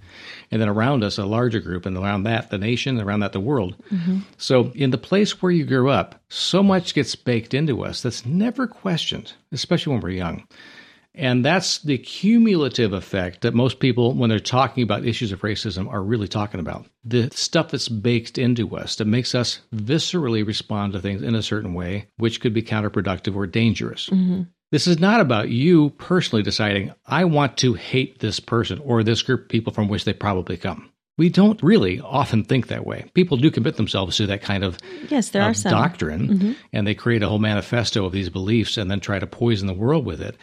and 0.49 0.59
then 0.59 0.69
around 0.69 1.03
us, 1.03 1.17
a 1.17 1.25
larger 1.25 1.59
group, 1.59 1.85
and 1.85 1.95
around 1.95 2.23
that, 2.23 2.49
the 2.49 2.57
nation, 2.57 2.99
around 2.99 3.19
that, 3.19 3.31
the 3.31 3.39
world. 3.39 3.75
Mm-hmm. 3.91 4.19
So, 4.37 4.71
in 4.73 4.89
the 4.89 4.97
place 4.97 5.41
where 5.41 5.51
you 5.51 5.63
grew 5.63 5.89
up, 5.89 6.19
so 6.29 6.63
much 6.63 6.95
gets 6.95 7.15
baked 7.15 7.53
into 7.53 7.83
us 7.83 8.01
that's 8.01 8.25
never 8.25 8.65
questioned, 8.65 9.33
especially 9.51 9.93
when 9.93 10.01
we're 10.01 10.09
young. 10.09 10.47
And 11.17 11.45
that's 11.45 11.79
the 11.79 11.97
cumulative 11.97 12.93
effect 12.93 13.41
that 13.41 13.53
most 13.53 13.79
people, 13.79 14.13
when 14.13 14.29
they're 14.29 14.39
talking 14.39 14.83
about 14.83 15.05
issues 15.05 15.31
of 15.31 15.41
racism, 15.41 15.89
are 15.91 16.03
really 16.03 16.27
talking 16.27 16.59
about. 16.59 16.85
The 17.03 17.29
stuff 17.31 17.71
that's 17.71 17.87
baked 17.87 18.37
into 18.37 18.75
us 18.75 18.97
that 18.97 19.05
makes 19.05 19.33
us 19.33 19.59
viscerally 19.73 20.45
respond 20.45 20.93
to 20.93 20.99
things 20.99 21.21
in 21.21 21.35
a 21.35 21.43
certain 21.43 21.73
way, 21.73 22.07
which 22.17 22.41
could 22.41 22.53
be 22.53 22.61
counterproductive 22.61 23.35
or 23.35 23.47
dangerous. 23.47 24.09
Mm-hmm. 24.09 24.43
This 24.71 24.87
is 24.87 24.99
not 24.99 25.21
about 25.21 25.49
you 25.49 25.91
personally 25.91 26.43
deciding, 26.43 26.91
I 27.05 27.23
want 27.25 27.57
to 27.57 27.75
hate 27.75 28.19
this 28.19 28.39
person 28.39 28.79
or 28.79 29.03
this 29.03 29.21
group 29.21 29.43
of 29.43 29.49
people 29.49 29.71
from 29.71 29.87
which 29.87 30.03
they 30.03 30.13
probably 30.13 30.57
come. 30.57 30.91
We 31.17 31.29
don't 31.29 31.63
really 31.63 32.01
often 32.01 32.43
think 32.43 32.67
that 32.67 32.85
way. 32.85 33.09
People 33.13 33.37
do 33.37 33.49
commit 33.49 33.77
themselves 33.77 34.17
to 34.17 34.27
that 34.27 34.41
kind 34.41 34.65
of 34.65 34.77
yes, 35.07 35.29
there 35.29 35.43
of 35.43 35.51
are 35.51 35.53
some. 35.53 35.71
doctrine, 35.71 36.27
mm-hmm. 36.27 36.51
and 36.73 36.85
they 36.85 36.93
create 36.93 37.23
a 37.23 37.29
whole 37.29 37.39
manifesto 37.39 38.03
of 38.03 38.11
these 38.11 38.29
beliefs 38.29 38.75
and 38.75 38.91
then 38.91 38.99
try 38.99 39.17
to 39.17 39.27
poison 39.27 39.67
the 39.67 39.73
world 39.73 40.05
with 40.05 40.21
it. 40.21 40.35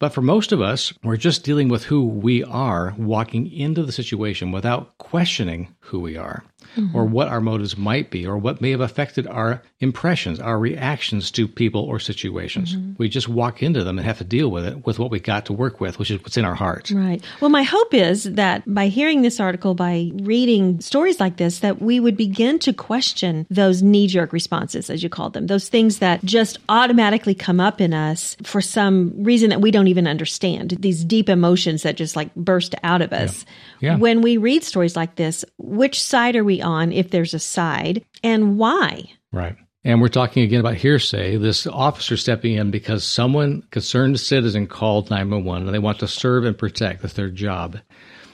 But 0.00 0.14
for 0.14 0.22
most 0.22 0.50
of 0.50 0.62
us, 0.62 0.92
we're 1.04 1.18
just 1.18 1.44
dealing 1.44 1.68
with 1.68 1.84
who 1.84 2.04
we 2.04 2.42
are, 2.42 2.94
walking 2.96 3.52
into 3.52 3.84
the 3.84 3.92
situation 3.92 4.50
without 4.50 4.96
questioning 4.98 5.74
who 5.80 6.00
we 6.00 6.16
are 6.16 6.42
mm-hmm. 6.76 6.96
or 6.96 7.04
what 7.04 7.28
our 7.28 7.40
motives 7.40 7.76
might 7.76 8.10
be 8.10 8.26
or 8.26 8.36
what 8.36 8.60
may 8.60 8.70
have 8.70 8.80
affected 8.80 9.26
our 9.26 9.62
impressions, 9.80 10.40
our 10.40 10.58
reactions 10.58 11.30
to 11.30 11.48
people 11.48 11.82
or 11.82 11.98
situations. 11.98 12.76
Mm-hmm. 12.76 12.94
We 12.98 13.08
just 13.08 13.28
walk 13.28 13.62
into 13.62 13.84
them 13.84 13.98
and 13.98 14.06
have 14.06 14.18
to 14.18 14.24
deal 14.24 14.50
with 14.50 14.66
it 14.66 14.86
with 14.86 14.98
what 14.98 15.10
we 15.10 15.20
got 15.20 15.46
to 15.46 15.52
work 15.52 15.80
with, 15.80 15.98
which 15.98 16.10
is 16.10 16.20
what's 16.22 16.36
in 16.36 16.44
our 16.44 16.54
heart. 16.54 16.90
Right. 16.90 17.22
Well, 17.40 17.50
my 17.50 17.62
hope 17.62 17.94
is 17.94 18.24
that 18.24 18.62
by 18.66 18.88
hearing 18.88 19.22
this 19.22 19.40
article, 19.40 19.74
by 19.74 20.10
reading 20.14 20.80
stories 20.80 21.20
like 21.20 21.36
this, 21.36 21.60
that 21.60 21.80
we 21.80 22.00
would 22.00 22.16
begin 22.16 22.58
to 22.60 22.72
question 22.72 23.46
those 23.50 23.82
knee 23.82 24.06
jerk 24.06 24.32
responses, 24.32 24.90
as 24.90 25.02
you 25.02 25.08
called 25.08 25.32
them, 25.32 25.46
those 25.46 25.68
things 25.68 25.98
that 25.98 26.24
just 26.24 26.58
automatically 26.68 27.34
come 27.34 27.60
up 27.60 27.80
in 27.80 27.94
us 27.94 28.36
for 28.42 28.60
some 28.60 29.12
reason 29.22 29.50
that 29.50 29.60
we 29.60 29.70
don't 29.70 29.88
even 29.88 30.06
understand, 30.06 30.70
these 30.80 31.04
deep 31.04 31.28
emotions 31.28 31.82
that 31.82 31.96
just 31.96 32.16
like 32.16 32.34
burst 32.34 32.74
out 32.82 33.02
of 33.02 33.12
us. 33.12 33.44
Yeah. 33.80 33.90
Yeah. 33.90 33.96
When 33.96 34.20
we 34.20 34.36
read 34.36 34.62
stories 34.62 34.94
like 34.94 35.14
this, 35.16 35.44
which 35.56 36.02
side 36.02 36.36
are 36.36 36.44
we 36.44 36.49
on 36.58 36.92
if 36.92 37.10
there's 37.10 37.34
a 37.34 37.38
side 37.38 38.04
and 38.22 38.58
why? 38.58 39.04
Right. 39.32 39.56
And 39.84 40.00
we're 40.00 40.08
talking 40.08 40.42
again 40.42 40.60
about 40.60 40.74
hearsay. 40.74 41.36
This 41.36 41.66
officer 41.66 42.16
stepping 42.16 42.54
in 42.54 42.70
because 42.70 43.04
someone, 43.04 43.62
concerned 43.70 44.20
citizen, 44.20 44.66
called 44.66 45.10
911 45.10 45.66
and 45.66 45.74
they 45.74 45.78
want 45.78 45.98
to 46.00 46.08
serve 46.08 46.44
and 46.44 46.58
protect. 46.58 47.02
That's 47.02 47.14
their 47.14 47.30
job. 47.30 47.78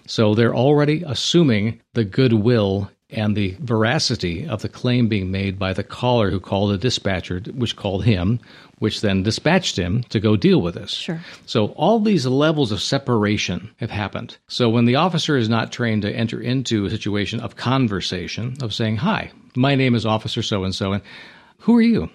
So 0.07 0.35
they're 0.35 0.55
already 0.55 1.03
assuming 1.07 1.83
the 1.95 2.05
goodwill 2.05 2.91
and 3.11 3.37
the 3.37 3.57
veracity 3.61 4.47
of 4.49 4.63
the 4.63 4.69
claim 4.69 5.09
being 5.09 5.31
made 5.31 5.59
by 5.59 5.73
the 5.73 5.85
caller 5.85 6.31
who 6.31 6.41
called 6.41 6.73
a 6.73 6.79
dispatcher, 6.79 7.41
which 7.55 7.77
called 7.77 8.05
him, 8.05 8.41
which 8.79 9.01
then 9.01 9.23
dispatched 9.23 9.79
him 9.79 10.03
to 10.05 10.19
go 10.19 10.37
deal 10.37 10.61
with 10.61 10.75
this. 10.75 10.91
Sure. 10.91 11.21
So 11.47 11.69
all 11.77 12.01
these 12.01 12.27
levels 12.27 12.73
of 12.73 12.83
separation 12.83 13.71
have 13.77 13.91
happened. 13.91 14.37
So 14.49 14.69
when 14.69 14.87
the 14.87 14.97
officer 14.97 15.37
is 15.37 15.49
not 15.49 15.73
trained 15.73 16.03
to 16.03 16.13
enter 16.13 16.41
into 16.41 16.85
a 16.85 16.91
situation 16.91 17.41
of 17.41 17.57
conversation, 17.57 18.57
of 18.61 18.75
saying, 18.75 18.97
Hi, 18.97 19.31
my 19.55 19.77
name 19.77 19.95
is 19.95 20.05
Officer 20.05 20.43
so 20.43 20.65
and 20.65 20.75
so, 20.75 20.93
and 20.93 21.03
who 21.59 21.77
are 21.77 21.83
you? 21.83 22.11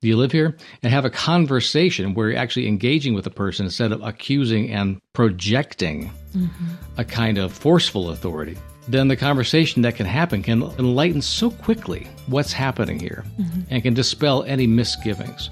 Do 0.00 0.08
you 0.08 0.16
live 0.16 0.32
here? 0.32 0.56
And 0.82 0.90
have 0.90 1.04
a 1.04 1.10
conversation 1.10 2.14
where 2.14 2.30
you're 2.30 2.38
actually 2.38 2.68
engaging 2.68 3.12
with 3.12 3.24
the 3.24 3.30
person 3.30 3.66
instead 3.66 3.92
of 3.92 4.02
accusing 4.02 4.70
and 4.70 4.98
projecting 5.12 6.10
mm-hmm. 6.34 6.66
a 6.96 7.04
kind 7.04 7.36
of 7.36 7.52
forceful 7.52 8.08
authority 8.08 8.56
then 8.90 9.08
the 9.08 9.16
conversation 9.16 9.82
that 9.82 9.96
can 9.96 10.06
happen 10.06 10.42
can 10.42 10.62
enlighten 10.62 11.22
so 11.22 11.50
quickly 11.50 12.08
what's 12.26 12.52
happening 12.52 12.98
here 12.98 13.24
mm-hmm. 13.38 13.60
and 13.70 13.82
can 13.82 13.94
dispel 13.94 14.42
any 14.44 14.66
misgivings. 14.66 15.50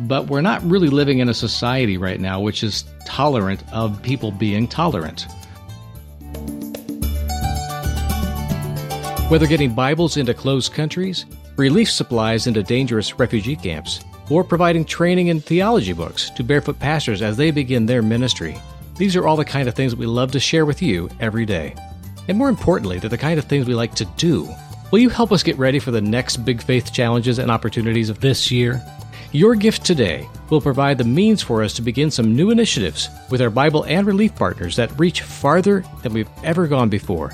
But 0.00 0.26
we're 0.26 0.42
not 0.42 0.62
really 0.62 0.88
living 0.88 1.20
in 1.20 1.28
a 1.28 1.34
society 1.34 1.96
right 1.96 2.20
now 2.20 2.40
which 2.40 2.62
is 2.62 2.84
tolerant 3.06 3.62
of 3.72 4.02
people 4.02 4.30
being 4.30 4.68
tolerant. 4.68 5.26
Whether 9.28 9.46
getting 9.46 9.74
Bibles 9.74 10.16
into 10.16 10.34
closed 10.34 10.72
countries, 10.72 11.24
relief 11.56 11.90
supplies 11.90 12.46
into 12.46 12.62
dangerous 12.62 13.18
refugee 13.18 13.56
camps, 13.56 14.00
or 14.30 14.44
providing 14.44 14.84
training 14.84 15.28
in 15.28 15.40
theology 15.40 15.92
books 15.92 16.30
to 16.30 16.44
barefoot 16.44 16.78
pastors 16.78 17.22
as 17.22 17.36
they 17.36 17.50
begin 17.50 17.86
their 17.86 18.02
ministry, 18.02 18.56
these 18.96 19.16
are 19.16 19.26
all 19.26 19.36
the 19.36 19.44
kind 19.44 19.68
of 19.68 19.74
things 19.74 19.96
we 19.96 20.06
love 20.06 20.32
to 20.32 20.40
share 20.40 20.66
with 20.66 20.82
you 20.82 21.08
every 21.20 21.44
day. 21.44 21.74
And 22.28 22.36
more 22.36 22.48
importantly, 22.48 22.98
they're 22.98 23.10
the 23.10 23.18
kind 23.18 23.38
of 23.38 23.44
things 23.44 23.66
we 23.66 23.74
like 23.74 23.94
to 23.96 24.04
do. 24.16 24.48
Will 24.90 24.98
you 24.98 25.08
help 25.08 25.32
us 25.32 25.42
get 25.42 25.58
ready 25.58 25.78
for 25.78 25.90
the 25.90 26.00
next 26.00 26.38
big 26.38 26.62
faith 26.62 26.92
challenges 26.92 27.38
and 27.38 27.50
opportunities 27.50 28.08
of 28.08 28.20
this 28.20 28.50
year? 28.50 28.82
Your 29.32 29.54
gift 29.54 29.84
today 29.84 30.28
will 30.48 30.60
provide 30.60 30.98
the 30.98 31.04
means 31.04 31.42
for 31.42 31.62
us 31.62 31.74
to 31.74 31.82
begin 31.82 32.10
some 32.10 32.34
new 32.34 32.50
initiatives 32.50 33.10
with 33.30 33.42
our 33.42 33.50
Bible 33.50 33.84
and 33.84 34.06
relief 34.06 34.34
partners 34.34 34.76
that 34.76 34.98
reach 34.98 35.22
farther 35.22 35.84
than 36.02 36.12
we've 36.14 36.30
ever 36.44 36.66
gone 36.66 36.88
before. 36.88 37.32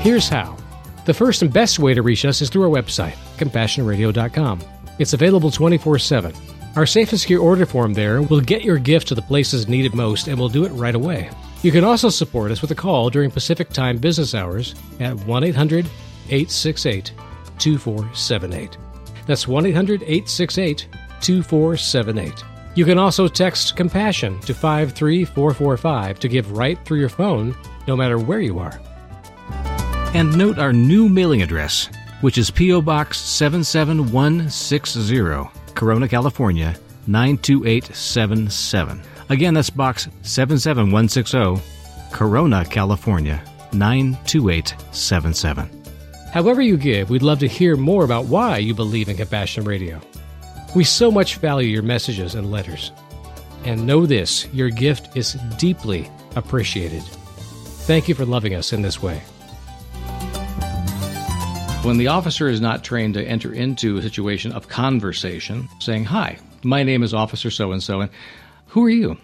Here's 0.00 0.28
how. 0.28 0.56
The 1.06 1.14
first 1.14 1.42
and 1.42 1.52
best 1.52 1.78
way 1.78 1.94
to 1.94 2.02
reach 2.02 2.24
us 2.24 2.40
is 2.40 2.50
through 2.50 2.62
our 2.62 2.82
website, 2.82 3.16
compassionradio.com. 3.38 4.62
It's 4.98 5.14
available 5.14 5.50
24 5.50 5.98
7. 5.98 6.34
Our 6.76 6.86
safe 6.86 7.10
and 7.10 7.20
secure 7.20 7.40
order 7.40 7.66
form 7.66 7.94
there 7.94 8.22
will 8.22 8.40
get 8.40 8.62
your 8.62 8.78
gift 8.78 9.08
to 9.08 9.14
the 9.14 9.22
places 9.22 9.68
needed 9.68 9.94
most 9.94 10.28
and 10.28 10.38
we'll 10.38 10.48
do 10.48 10.64
it 10.64 10.70
right 10.70 10.94
away. 10.94 11.30
You 11.62 11.70
can 11.70 11.84
also 11.84 12.08
support 12.08 12.50
us 12.50 12.60
with 12.60 12.72
a 12.72 12.74
call 12.74 13.08
during 13.08 13.30
Pacific 13.30 13.70
Time 13.70 13.98
business 13.98 14.34
hours 14.34 14.74
at 14.98 15.14
1 15.14 15.44
800 15.44 15.86
868 16.26 17.12
2478. 17.58 18.76
That's 19.26 19.46
1 19.46 19.66
800 19.66 20.02
868 20.02 20.88
2478. 21.20 22.44
You 22.74 22.84
can 22.84 22.98
also 22.98 23.28
text 23.28 23.76
Compassion 23.76 24.40
to 24.40 24.52
53445 24.52 26.18
to 26.18 26.28
give 26.28 26.50
right 26.50 26.84
through 26.84 26.98
your 26.98 27.08
phone, 27.08 27.54
no 27.86 27.94
matter 27.94 28.18
where 28.18 28.40
you 28.40 28.58
are. 28.58 28.80
And 30.14 30.36
note 30.36 30.58
our 30.58 30.72
new 30.72 31.08
mailing 31.08 31.42
address, 31.42 31.88
which 32.22 32.38
is 32.38 32.50
P.O. 32.50 32.82
Box 32.82 33.20
77160, 33.20 35.48
Corona, 35.74 36.08
California 36.08 36.74
92877. 37.06 39.11
Again, 39.32 39.54
that's 39.54 39.70
box 39.70 40.08
77160, 40.20 41.62
Corona, 42.12 42.66
California 42.66 43.42
92877. 43.72 45.84
However, 46.30 46.60
you 46.60 46.76
give, 46.76 47.08
we'd 47.08 47.22
love 47.22 47.38
to 47.38 47.48
hear 47.48 47.78
more 47.78 48.04
about 48.04 48.26
why 48.26 48.58
you 48.58 48.74
believe 48.74 49.08
in 49.08 49.16
Compassion 49.16 49.64
Radio. 49.64 50.02
We 50.76 50.84
so 50.84 51.10
much 51.10 51.36
value 51.36 51.70
your 51.70 51.82
messages 51.82 52.34
and 52.34 52.50
letters. 52.50 52.92
And 53.64 53.86
know 53.86 54.04
this 54.04 54.46
your 54.52 54.68
gift 54.68 55.16
is 55.16 55.38
deeply 55.56 56.10
appreciated. 56.36 57.02
Thank 57.02 58.10
you 58.10 58.14
for 58.14 58.26
loving 58.26 58.54
us 58.54 58.74
in 58.74 58.82
this 58.82 59.00
way. 59.00 59.22
When 61.84 61.96
the 61.96 62.08
officer 62.08 62.50
is 62.50 62.60
not 62.60 62.84
trained 62.84 63.14
to 63.14 63.24
enter 63.24 63.54
into 63.54 63.96
a 63.96 64.02
situation 64.02 64.52
of 64.52 64.68
conversation, 64.68 65.70
saying, 65.80 66.04
Hi, 66.04 66.36
my 66.62 66.82
name 66.82 67.02
is 67.02 67.14
Officer 67.14 67.50
so 67.50 67.72
and 67.72 67.82
so, 67.82 68.02
and 68.02 68.10
who 68.72 68.86
are 68.86 68.90
you? 68.90 69.18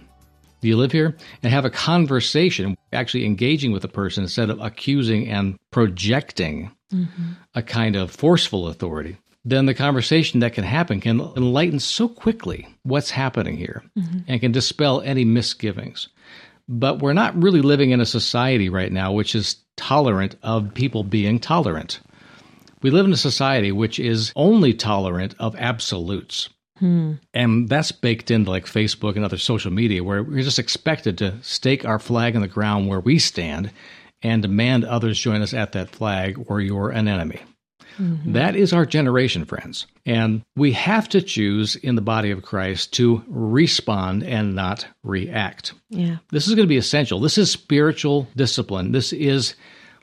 Do 0.61 0.69
you 0.69 0.77
live 0.77 0.93
here? 0.93 1.17
And 1.43 1.51
have 1.51 1.65
a 1.65 1.71
conversation, 1.71 2.77
actually 2.93 3.25
engaging 3.25 3.73
with 3.73 3.81
the 3.81 3.89
person 3.89 4.25
instead 4.25 4.51
of 4.51 4.61
accusing 4.61 5.27
and 5.27 5.57
projecting 5.71 6.71
mm-hmm. 6.93 7.33
a 7.55 7.63
kind 7.63 7.97
of 7.97 8.11
forceful 8.11 8.69
authority. 8.69 9.17
Then 9.47 9.65
the 9.65 9.73
conversation 9.73 10.41
that 10.41 10.53
can 10.53 10.65
happen 10.65 11.01
can 11.01 11.21
enlighten 11.21 11.81
so 11.81 12.09
quickly 12.09 12.67
what's 12.83 13.11
happening 13.11 13.57
here 13.57 13.83
mm-hmm. 13.97 14.19
and 14.29 14.39
can 14.39 14.53
dispel 14.53 15.01
any 15.01 15.25
misgivings. 15.25 16.09
But 16.69 16.99
we're 16.99 17.15
not 17.15 17.41
really 17.41 17.63
living 17.63 17.91
in 17.91 18.03
a 18.03 18.07
society 18.07 18.69
right 18.69 18.93
now 18.93 19.13
which 19.13 19.35
is 19.35 19.57
tolerant 19.79 20.37
of 20.43 20.75
people 20.75 21.05
being 21.05 21.39
tolerant. 21.39 22.01
We 22.83 22.91
live 22.91 23.07
in 23.07 23.15
a 23.15 23.17
society 23.17 23.73
which 23.73 23.99
is 23.99 24.31
only 24.37 24.75
tolerant 24.75 25.35
of 25.39 25.57
absolutes. 25.57 26.51
Hmm. 26.79 27.15
And 27.35 27.69
that's 27.69 27.93
baked 27.93 28.31
into 28.31 28.51
like 28.51 28.67
Facebook 28.67 29.17
and 29.17 29.25
other 29.25 29.39
social 29.39 29.73
media 29.73 30.05
where 30.05 30.23
we're 30.23 30.43
just 30.43 30.59
expected 30.59 31.19
to 31.19 31.43
stake 31.43 31.85
our 31.85 31.99
flag 31.99 32.35
in 32.35 32.43
the 32.43 32.49
ground 32.49 32.89
where 32.89 33.01
we 33.01 33.19
stand 33.19 33.71
and 34.23 34.43
demand 34.43 34.85
others 34.85 35.19
join 35.19 35.43
us 35.43 35.55
at 35.55 35.73
that 35.73 35.91
flag 35.91 36.45
or 36.49 36.61
you're 36.61 36.91
an 36.91 37.09
enemy. 37.09 37.41
Mm-hmm. 37.99 38.33
That 38.33 38.55
is 38.55 38.73
our 38.73 38.87
generation, 38.87 39.45
friends. 39.45 39.87
And 40.07 40.43
we 40.57 40.73
have 40.73 41.09
to 41.11 41.21
choose 41.21 41.75
in 41.77 41.97
the 41.97 42.03
body 42.03 42.31
of 42.31 42.43
Christ 42.43 42.93
to 42.95 43.25
respond 43.27 44.23
and 44.23 44.55
not 44.55 44.87
react. 45.03 45.75
Yeah. 45.91 46.19
This 46.31 46.47
is 46.47 46.55
going 46.55 46.65
to 46.65 46.73
be 46.73 46.77
essential. 46.77 47.21
This 47.21 47.39
is 47.39 47.51
spiritual 47.51 48.29
discipline. 48.37 48.93
This 48.93 49.13
is 49.13 49.55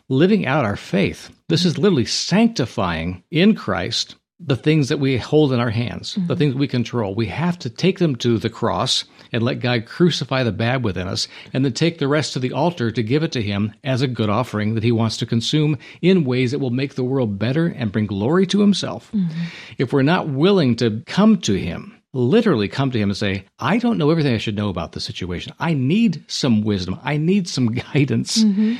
living 0.09 0.45
out 0.45 0.65
our 0.65 0.75
faith. 0.75 1.31
This 1.47 1.63
is 1.65 1.77
literally 1.77 2.05
sanctifying 2.05 3.23
in 3.31 3.55
Christ 3.55 4.15
the 4.39 4.55
things 4.55 4.89
that 4.89 4.99
we 4.99 5.17
hold 5.17 5.53
in 5.53 5.59
our 5.59 5.69
hands, 5.69 6.15
mm-hmm. 6.15 6.27
the 6.27 6.35
things 6.35 6.55
we 6.55 6.67
control. 6.67 7.15
We 7.15 7.27
have 7.27 7.57
to 7.59 7.69
take 7.69 7.99
them 7.99 8.15
to 8.17 8.37
the 8.37 8.49
cross 8.49 9.05
and 9.31 9.43
let 9.43 9.59
God 9.59 9.85
crucify 9.85 10.43
the 10.43 10.51
bad 10.51 10.83
within 10.83 11.07
us, 11.07 11.27
and 11.53 11.63
then 11.63 11.73
take 11.73 11.97
the 11.97 12.07
rest 12.07 12.33
to 12.33 12.39
the 12.39 12.51
altar 12.51 12.91
to 12.91 13.03
give 13.03 13.23
it 13.23 13.31
to 13.33 13.41
Him 13.41 13.73
as 13.83 14.01
a 14.01 14.07
good 14.07 14.29
offering 14.29 14.75
that 14.75 14.83
He 14.83 14.91
wants 14.91 15.17
to 15.17 15.25
consume 15.25 15.77
in 16.01 16.25
ways 16.25 16.51
that 16.51 16.59
will 16.59 16.69
make 16.69 16.95
the 16.95 17.03
world 17.03 17.39
better 17.39 17.67
and 17.67 17.91
bring 17.91 18.05
glory 18.05 18.45
to 18.47 18.59
Himself. 18.59 19.11
Mm-hmm. 19.11 19.43
If 19.77 19.93
we're 19.93 20.03
not 20.03 20.29
willing 20.29 20.75
to 20.77 21.01
come 21.05 21.37
to 21.41 21.53
Him, 21.53 21.95
literally 22.15 22.69
come 22.69 22.91
to 22.91 22.97
him 22.97 23.09
and 23.09 23.17
say, 23.17 23.45
I 23.59 23.77
don't 23.77 23.97
know 23.97 24.09
everything 24.09 24.33
I 24.33 24.39
should 24.39 24.55
know 24.55 24.69
about 24.69 24.93
the 24.93 25.01
situation. 25.01 25.53
I 25.59 25.73
need 25.73 26.23
some 26.27 26.61
wisdom. 26.61 26.97
I 27.03 27.17
need 27.17 27.47
some 27.49 27.73
guidance. 27.93 28.43
Mm-hmm. 28.43 28.75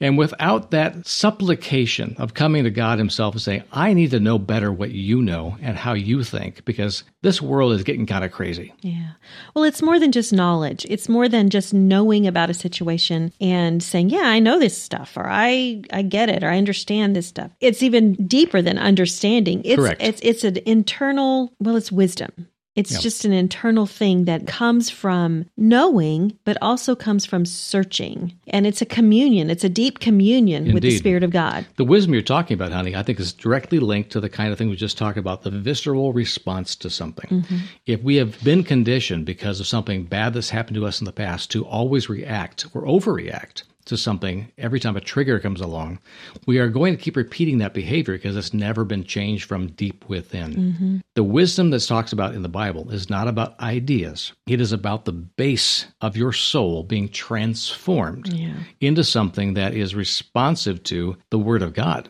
And 0.00 0.18
without 0.18 0.70
that 0.70 1.06
supplication 1.06 2.16
of 2.18 2.34
coming 2.34 2.64
to 2.64 2.70
God 2.70 2.98
Himself 2.98 3.34
and 3.34 3.42
saying, 3.42 3.62
I 3.72 3.92
need 3.92 4.10
to 4.10 4.20
know 4.20 4.38
better 4.38 4.72
what 4.72 4.90
you 4.90 5.22
know 5.22 5.56
and 5.62 5.76
how 5.76 5.94
you 5.94 6.22
think, 6.22 6.64
because 6.64 7.04
this 7.22 7.40
world 7.40 7.72
is 7.72 7.82
getting 7.82 8.06
kind 8.06 8.24
of 8.24 8.32
crazy. 8.32 8.74
Yeah. 8.82 9.12
Well, 9.54 9.64
it's 9.64 9.82
more 9.82 9.98
than 9.98 10.12
just 10.12 10.32
knowledge. 10.32 10.86
It's 10.88 11.08
more 11.08 11.28
than 11.28 11.50
just 11.50 11.72
knowing 11.74 12.26
about 12.26 12.50
a 12.50 12.54
situation 12.54 13.32
and 13.40 13.82
saying, 13.82 14.10
Yeah, 14.10 14.26
I 14.26 14.38
know 14.38 14.58
this 14.58 14.80
stuff, 14.80 15.16
or 15.16 15.26
I, 15.26 15.82
I 15.92 16.02
get 16.02 16.28
it, 16.28 16.44
or 16.44 16.50
I 16.50 16.58
understand 16.58 17.16
this 17.16 17.26
stuff. 17.26 17.50
It's 17.60 17.82
even 17.82 18.14
deeper 18.26 18.62
than 18.62 18.78
understanding. 18.78 19.62
It's 19.64 19.76
Correct. 19.76 20.02
it's 20.02 20.20
it's 20.22 20.44
an 20.44 20.58
internal 20.66 21.52
well, 21.58 21.76
it's 21.76 21.92
wisdom. 21.92 22.48
It's 22.76 22.92
yep. 22.92 23.00
just 23.00 23.24
an 23.24 23.32
internal 23.32 23.86
thing 23.86 24.26
that 24.26 24.46
comes 24.46 24.90
from 24.90 25.46
knowing, 25.56 26.38
but 26.44 26.58
also 26.60 26.94
comes 26.94 27.24
from 27.24 27.46
searching. 27.46 28.34
And 28.48 28.66
it's 28.66 28.82
a 28.82 28.86
communion, 28.86 29.50
it's 29.50 29.64
a 29.64 29.68
deep 29.68 29.98
communion 29.98 30.64
Indeed. 30.64 30.74
with 30.74 30.82
the 30.82 30.96
Spirit 30.96 31.22
of 31.22 31.30
God. 31.30 31.66
The 31.76 31.84
wisdom 31.84 32.12
you're 32.12 32.22
talking 32.22 32.54
about, 32.54 32.72
honey, 32.72 32.94
I 32.94 33.02
think 33.02 33.18
is 33.18 33.32
directly 33.32 33.78
linked 33.78 34.10
to 34.12 34.20
the 34.20 34.28
kind 34.28 34.52
of 34.52 34.58
thing 34.58 34.68
we 34.68 34.76
just 34.76 34.98
talked 34.98 35.18
about 35.18 35.42
the 35.42 35.50
visceral 35.50 36.12
response 36.12 36.76
to 36.76 36.90
something. 36.90 37.42
Mm-hmm. 37.42 37.56
If 37.86 38.02
we 38.02 38.16
have 38.16 38.42
been 38.44 38.62
conditioned 38.62 39.24
because 39.24 39.58
of 39.58 39.66
something 39.66 40.04
bad 40.04 40.34
that's 40.34 40.50
happened 40.50 40.76
to 40.76 40.86
us 40.86 41.00
in 41.00 41.06
the 41.06 41.12
past 41.12 41.50
to 41.52 41.64
always 41.64 42.10
react 42.10 42.66
or 42.74 42.82
overreact, 42.82 43.62
to 43.86 43.96
something 43.96 44.52
every 44.58 44.78
time 44.78 44.96
a 44.96 45.00
trigger 45.00 45.40
comes 45.40 45.60
along, 45.60 45.98
we 46.46 46.58
are 46.58 46.68
going 46.68 46.96
to 46.96 47.02
keep 47.02 47.16
repeating 47.16 47.58
that 47.58 47.74
behavior 47.74 48.14
because 48.14 48.36
it's 48.36 48.54
never 48.54 48.84
been 48.84 49.04
changed 49.04 49.44
from 49.44 49.68
deep 49.68 50.08
within. 50.08 50.54
Mm-hmm. 50.54 50.96
The 51.14 51.24
wisdom 51.24 51.70
that's 51.70 51.86
talks 51.86 52.12
about 52.12 52.34
in 52.34 52.42
the 52.42 52.48
Bible 52.48 52.90
is 52.90 53.10
not 53.10 53.28
about 53.28 53.58
ideas. 53.60 54.32
It 54.46 54.60
is 54.60 54.72
about 54.72 55.04
the 55.04 55.12
base 55.12 55.86
of 56.00 56.16
your 56.16 56.32
soul 56.32 56.82
being 56.82 57.08
transformed. 57.08 58.32
Yeah 58.32 58.54
into 58.80 59.04
something 59.04 59.54
that 59.54 59.74
is 59.74 59.94
responsive 59.94 60.82
to 60.84 61.16
the 61.30 61.38
Word 61.38 61.62
of 61.62 61.74
God 61.74 62.08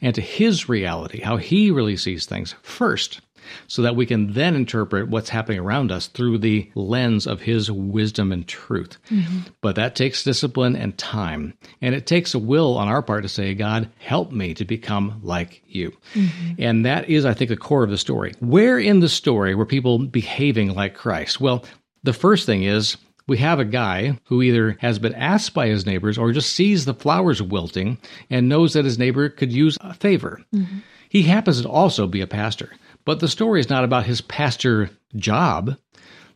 and 0.00 0.14
to 0.14 0.20
His 0.20 0.68
reality, 0.68 1.20
how 1.20 1.36
He 1.36 1.70
really 1.70 1.96
sees 1.96 2.26
things 2.26 2.54
first, 2.62 3.20
so 3.66 3.82
that 3.82 3.96
we 3.96 4.06
can 4.06 4.32
then 4.32 4.54
interpret 4.54 5.08
what's 5.08 5.28
happening 5.28 5.58
around 5.58 5.92
us 5.92 6.06
through 6.06 6.38
the 6.38 6.70
lens 6.74 7.26
of 7.26 7.40
His 7.40 7.70
wisdom 7.70 8.32
and 8.32 8.46
truth. 8.46 8.98
Mm-hmm. 9.10 9.40
But 9.60 9.76
that 9.76 9.94
takes 9.94 10.24
discipline 10.24 10.76
and 10.76 10.96
time, 10.98 11.54
and 11.80 11.94
it 11.94 12.06
takes 12.06 12.34
a 12.34 12.38
will 12.38 12.76
on 12.76 12.88
our 12.88 13.02
part 13.02 13.22
to 13.22 13.28
say, 13.28 13.54
God, 13.54 13.88
help 13.98 14.32
me 14.32 14.54
to 14.54 14.64
become 14.64 15.20
like 15.22 15.62
you. 15.66 15.92
Mm-hmm. 16.14 16.54
And 16.58 16.86
that 16.86 17.08
is, 17.08 17.24
I 17.24 17.34
think, 17.34 17.48
the 17.48 17.56
core 17.56 17.84
of 17.84 17.90
the 17.90 17.98
story. 17.98 18.32
Where 18.40 18.78
in 18.78 19.00
the 19.00 19.08
story 19.08 19.54
were 19.54 19.66
people 19.66 19.98
behaving 19.98 20.74
like 20.74 20.94
Christ? 20.94 21.40
Well, 21.40 21.64
the 22.02 22.12
first 22.12 22.46
thing 22.46 22.64
is 22.64 22.96
we 23.26 23.38
have 23.38 23.60
a 23.60 23.64
guy 23.64 24.18
who 24.24 24.42
either 24.42 24.76
has 24.80 24.98
been 24.98 25.14
asked 25.14 25.54
by 25.54 25.68
his 25.68 25.86
neighbors 25.86 26.18
or 26.18 26.32
just 26.32 26.54
sees 26.54 26.84
the 26.84 26.94
flowers 26.94 27.40
wilting 27.40 27.98
and 28.30 28.48
knows 28.48 28.72
that 28.72 28.84
his 28.84 28.98
neighbor 28.98 29.28
could 29.28 29.52
use 29.52 29.78
a 29.80 29.94
favor. 29.94 30.42
Mm-hmm. 30.54 30.78
He 31.08 31.22
happens 31.22 31.62
to 31.62 31.68
also 31.68 32.06
be 32.06 32.20
a 32.20 32.26
pastor, 32.26 32.72
but 33.04 33.20
the 33.20 33.28
story 33.28 33.60
is 33.60 33.70
not 33.70 33.84
about 33.84 34.06
his 34.06 34.20
pastor 34.20 34.90
job. 35.16 35.76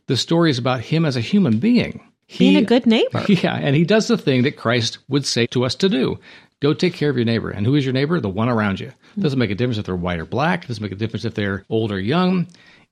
The 0.07 0.17
story 0.17 0.49
is 0.49 0.57
about 0.57 0.81
him 0.81 1.05
as 1.05 1.15
a 1.15 1.21
human 1.21 1.59
being. 1.59 2.01
Being 2.37 2.57
a 2.57 2.61
good 2.61 2.85
neighbor. 2.85 3.23
yeah, 3.29 3.55
and 3.55 3.75
he 3.75 3.85
does 3.85 4.07
the 4.07 4.17
thing 4.17 4.43
that 4.43 4.57
Christ 4.57 4.97
would 5.07 5.25
say 5.25 5.47
to 5.47 5.63
us 5.63 5.75
to 5.75 5.89
do. 5.89 6.19
Go 6.59 6.73
take 6.73 6.93
care 6.93 7.09
of 7.09 7.15
your 7.15 7.25
neighbor. 7.25 7.49
And 7.49 7.65
who 7.65 7.75
is 7.75 7.85
your 7.85 7.93
neighbor? 7.93 8.19
The 8.19 8.29
one 8.29 8.49
around 8.49 8.79
you. 8.79 8.91
Doesn't 9.17 9.39
make 9.39 9.51
a 9.51 9.55
difference 9.55 9.77
if 9.77 9.85
they're 9.85 9.95
white 9.95 10.19
or 10.19 10.25
black. 10.25 10.67
Doesn't 10.67 10.81
make 10.81 10.91
a 10.91 10.95
difference 10.95 11.23
if 11.23 11.35
they're 11.35 11.65
old 11.69 11.91
or 11.91 11.99
young. 11.99 12.47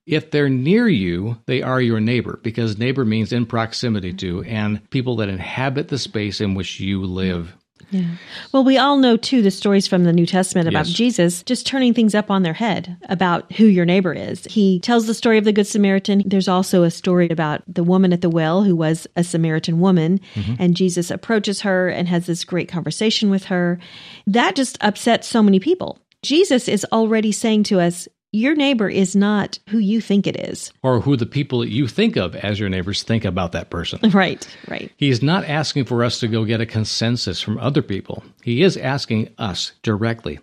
If 0.05 0.29
they're 0.29 0.49
near 0.49 0.87
you, 0.87 1.37
they 1.47 1.63
are 1.63 1.81
your 1.81 1.99
neighbor 1.99 2.39
because 2.43 2.77
neighbor 2.77 3.03
means 3.03 3.33
in 3.33 3.47
proximity 3.47 4.13
to 4.13 4.43
and 4.43 4.87
people 4.91 5.15
that 5.17 5.29
inhabit 5.29 5.87
the 5.87 5.97
space 5.97 6.41
in 6.41 6.53
which 6.53 6.79
you 6.79 7.03
live. 7.03 7.55
Yeah. 7.91 8.15
Well, 8.51 8.63
we 8.63 8.77
all 8.77 8.97
know 8.97 9.17
too 9.17 9.41
the 9.41 9.51
stories 9.51 9.87
from 9.87 10.03
the 10.03 10.13
New 10.13 10.25
Testament 10.25 10.67
about 10.67 10.87
Yes. 10.87 10.95
Jesus 10.95 11.43
just 11.43 11.65
turning 11.65 11.93
things 11.93 12.15
up 12.15 12.31
on 12.31 12.43
their 12.43 12.53
head 12.53 12.97
about 13.09 13.51
who 13.53 13.65
your 13.65 13.85
neighbor 13.85 14.13
is. 14.13 14.45
He 14.45 14.79
tells 14.79 15.07
the 15.07 15.13
story 15.13 15.37
of 15.37 15.43
the 15.43 15.53
Good 15.53 15.67
Samaritan. 15.67 16.23
There's 16.25 16.47
also 16.47 16.83
a 16.83 16.91
story 16.91 17.29
about 17.29 17.63
the 17.67 17.83
woman 17.83 18.13
at 18.13 18.21
the 18.21 18.29
well 18.29 18.63
who 18.63 18.75
was 18.75 19.07
a 19.15 19.23
Samaritan 19.23 19.79
woman, 19.79 20.19
mm-hmm. 20.33 20.55
and 20.59 20.75
Jesus 20.75 21.11
approaches 21.11 21.61
her 21.61 21.89
and 21.89 22.07
has 22.07 22.25
this 22.25 22.43
great 22.43 22.69
conversation 22.69 23.29
with 23.29 23.45
her. 23.45 23.79
That 24.27 24.55
just 24.55 24.77
upsets 24.81 25.27
so 25.27 25.43
many 25.43 25.59
people. 25.59 25.99
Jesus 26.23 26.67
is 26.67 26.85
already 26.91 27.31
saying 27.31 27.63
to 27.63 27.79
us, 27.79 28.07
your 28.35 28.55
neighbor 28.55 28.89
is 28.89 29.15
not 29.15 29.59
who 29.69 29.77
you 29.77 30.01
think 30.01 30.27
it 30.27 30.35
is. 30.35 30.73
Or 30.83 30.99
who 30.99 31.15
the 31.15 31.25
people 31.25 31.59
that 31.59 31.71
you 31.71 31.87
think 31.87 32.17
of 32.17 32.35
as 32.35 32.59
your 32.59 32.69
neighbors 32.69 33.01
think 33.03 33.23
about 33.25 33.53
that 33.53 33.69
person. 33.69 33.99
Right, 34.15 34.47
right. 34.69 34.91
He's 34.95 35.21
not 35.21 35.43
asking 35.43 35.85
for 35.85 36.01
us 36.01 36.21
to 36.21 36.29
go 36.29 36.45
get 36.45 36.61
a 36.61 36.65
consensus 36.65 37.41
from 37.41 37.57
other 37.57 37.81
people. 37.81 38.23
He 38.43 38.63
is 38.63 38.77
asking 38.77 39.29
us 39.37 39.73
directly, 39.83 40.39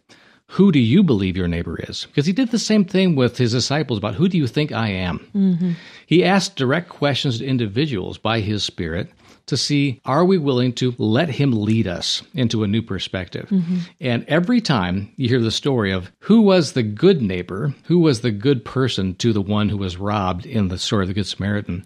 who 0.46 0.72
do 0.72 0.78
you 0.78 1.02
believe 1.02 1.36
your 1.36 1.48
neighbor 1.48 1.78
is? 1.88 2.04
Because 2.04 2.26
he 2.26 2.34
did 2.34 2.50
the 2.50 2.58
same 2.58 2.84
thing 2.84 3.16
with 3.16 3.38
his 3.38 3.52
disciples 3.52 3.98
about 3.98 4.14
who 4.14 4.28
do 4.28 4.36
you 4.36 4.46
think 4.46 4.72
I 4.72 4.88
am? 4.88 5.26
Mm-hmm. 5.34 5.72
He 6.06 6.22
asked 6.22 6.56
direct 6.56 6.90
questions 6.90 7.38
to 7.38 7.46
individuals 7.46 8.18
by 8.18 8.40
his 8.40 8.62
Spirit 8.62 9.10
to 9.46 9.56
see 9.56 10.00
are 10.04 10.24
we 10.24 10.38
willing 10.38 10.72
to 10.74 10.94
let 10.98 11.28
him 11.28 11.52
lead 11.52 11.86
us 11.86 12.22
into 12.34 12.62
a 12.62 12.68
new 12.68 12.82
perspective. 12.82 13.48
Mm-hmm. 13.50 13.78
And 14.00 14.24
every 14.28 14.60
time 14.60 15.12
you 15.16 15.28
hear 15.28 15.40
the 15.40 15.50
story 15.50 15.92
of 15.92 16.10
who 16.20 16.40
was 16.40 16.72
the 16.72 16.82
good 16.82 17.22
neighbor, 17.22 17.74
who 17.84 17.98
was 17.98 18.20
the 18.20 18.30
good 18.30 18.64
person 18.64 19.14
to 19.16 19.32
the 19.32 19.42
one 19.42 19.68
who 19.68 19.76
was 19.78 19.96
robbed 19.96 20.46
in 20.46 20.68
the 20.68 20.78
story 20.78 21.04
of 21.04 21.08
the 21.08 21.14
Good 21.14 21.26
Samaritan, 21.26 21.84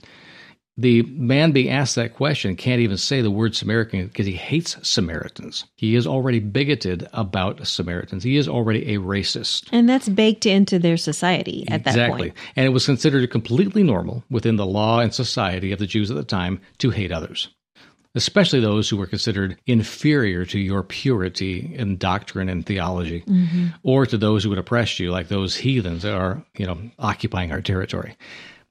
the 0.78 1.02
man 1.02 1.52
being 1.52 1.70
asked 1.70 1.94
that 1.94 2.14
question 2.14 2.54
can't 2.54 2.80
even 2.80 2.98
say 2.98 3.22
the 3.22 3.30
word 3.30 3.56
Samaritan 3.56 4.08
because 4.08 4.26
he 4.26 4.34
hates 4.34 4.76
Samaritans. 4.86 5.64
He 5.76 5.96
is 5.96 6.06
already 6.06 6.38
bigoted 6.38 7.08
about 7.14 7.66
Samaritans. 7.66 8.22
He 8.22 8.36
is 8.36 8.46
already 8.46 8.94
a 8.94 8.98
racist. 8.98 9.68
And 9.72 9.88
that's 9.88 10.08
baked 10.08 10.44
into 10.44 10.78
their 10.78 10.98
society 10.98 11.64
at 11.68 11.84
that 11.84 11.94
point. 11.94 12.24
exactly. 12.24 12.32
And 12.56 12.66
it 12.66 12.70
was 12.70 12.84
considered 12.84 13.30
completely 13.30 13.82
normal 13.82 14.22
within 14.30 14.56
the 14.56 14.66
law 14.66 15.00
and 15.00 15.14
society 15.14 15.72
of 15.72 15.78
the 15.78 15.86
Jews 15.86 16.10
at 16.10 16.16
the 16.16 16.24
time 16.24 16.60
to 16.78 16.90
hate 16.90 17.10
others, 17.10 17.48
especially 18.14 18.60
those 18.60 18.90
who 18.90 18.98
were 18.98 19.06
considered 19.06 19.58
inferior 19.66 20.44
to 20.44 20.58
your 20.58 20.82
purity 20.82 21.74
in 21.74 21.96
doctrine 21.96 22.50
and 22.50 22.66
theology, 22.66 23.22
mm-hmm. 23.22 23.68
or 23.82 24.04
to 24.04 24.18
those 24.18 24.44
who 24.44 24.50
would 24.50 24.58
oppress 24.58 25.00
you, 25.00 25.10
like 25.10 25.28
those 25.28 25.56
heathens 25.56 26.02
that 26.02 26.14
are, 26.14 26.44
you 26.58 26.66
know, 26.66 26.78
occupying 26.98 27.50
our 27.50 27.62
territory. 27.62 28.14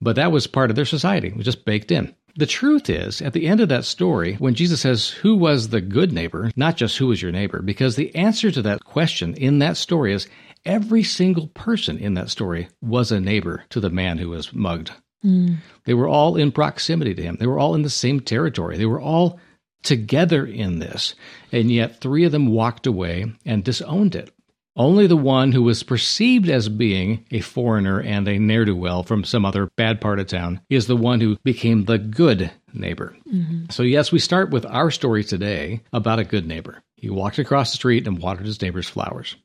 But 0.01 0.15
that 0.17 0.31
was 0.31 0.47
part 0.47 0.69
of 0.69 0.75
their 0.75 0.85
society. 0.85 1.29
It 1.29 1.37
was 1.37 1.45
just 1.45 1.65
baked 1.65 1.91
in. 1.91 2.13
The 2.37 2.45
truth 2.45 2.89
is, 2.89 3.21
at 3.21 3.31
the 3.31 3.47
end 3.47 3.61
of 3.61 3.69
that 3.69 3.85
story, 3.85 4.33
when 4.35 4.55
Jesus 4.55 4.81
says, 4.81 5.09
Who 5.09 5.35
was 5.37 5.69
the 5.69 5.79
good 5.79 6.11
neighbor? 6.11 6.51
Not 6.57 6.75
just 6.75 6.97
who 6.97 7.07
was 7.07 7.21
your 7.21 7.31
neighbor, 7.31 7.61
because 7.61 7.95
the 7.95 8.13
answer 8.13 8.51
to 8.51 8.61
that 8.63 8.83
question 8.83 9.35
in 9.35 9.59
that 9.59 9.77
story 9.77 10.13
is 10.13 10.27
every 10.65 11.01
single 11.01 11.47
person 11.47 11.97
in 11.97 12.13
that 12.15 12.29
story 12.29 12.67
was 12.81 13.09
a 13.11 13.21
neighbor 13.21 13.63
to 13.69 13.79
the 13.79 13.89
man 13.89 14.17
who 14.17 14.29
was 14.29 14.53
mugged. 14.53 14.91
Mm. 15.23 15.57
They 15.85 15.93
were 15.93 16.09
all 16.09 16.35
in 16.35 16.51
proximity 16.51 17.15
to 17.15 17.21
him, 17.21 17.37
they 17.39 17.47
were 17.47 17.59
all 17.59 17.73
in 17.73 17.83
the 17.83 17.89
same 17.89 18.19
territory, 18.19 18.77
they 18.77 18.85
were 18.85 19.01
all 19.01 19.39
together 19.83 20.45
in 20.45 20.79
this. 20.79 21.15
And 21.53 21.71
yet, 21.71 22.01
three 22.01 22.25
of 22.25 22.33
them 22.33 22.47
walked 22.47 22.85
away 22.85 23.31
and 23.45 23.63
disowned 23.63 24.15
it. 24.15 24.29
Only 24.77 25.07
the 25.07 25.15
one 25.15 25.53
who 25.53 25.63
was 25.63 25.83
perceived 25.83 26.49
as 26.49 26.67
being 26.67 27.25
a 27.31 27.39
foreigner 27.39 28.01
and 28.01 28.27
a 28.27 28.37
ne'er 28.37 28.65
do 28.65 28.75
well 28.75 29.03
from 29.03 29.23
some 29.23 29.45
other 29.45 29.69
bad 29.77 30.01
part 30.01 30.19
of 30.19 30.27
town 30.27 30.59
is 30.69 30.87
the 30.87 30.97
one 30.97 31.21
who 31.21 31.37
became 31.43 31.85
the 31.85 31.97
good 31.97 32.51
neighbor. 32.73 33.15
Mm-hmm. 33.31 33.65
So, 33.69 33.83
yes, 33.83 34.11
we 34.11 34.19
start 34.19 34.49
with 34.49 34.65
our 34.65 34.91
story 34.91 35.23
today 35.23 35.81
about 35.93 36.19
a 36.19 36.25
good 36.25 36.45
neighbor. 36.45 36.81
He 36.97 37.09
walked 37.09 37.39
across 37.39 37.71
the 37.71 37.77
street 37.77 38.05
and 38.05 38.19
watered 38.19 38.45
his 38.45 38.61
neighbor's 38.61 38.89
flowers. 38.89 39.37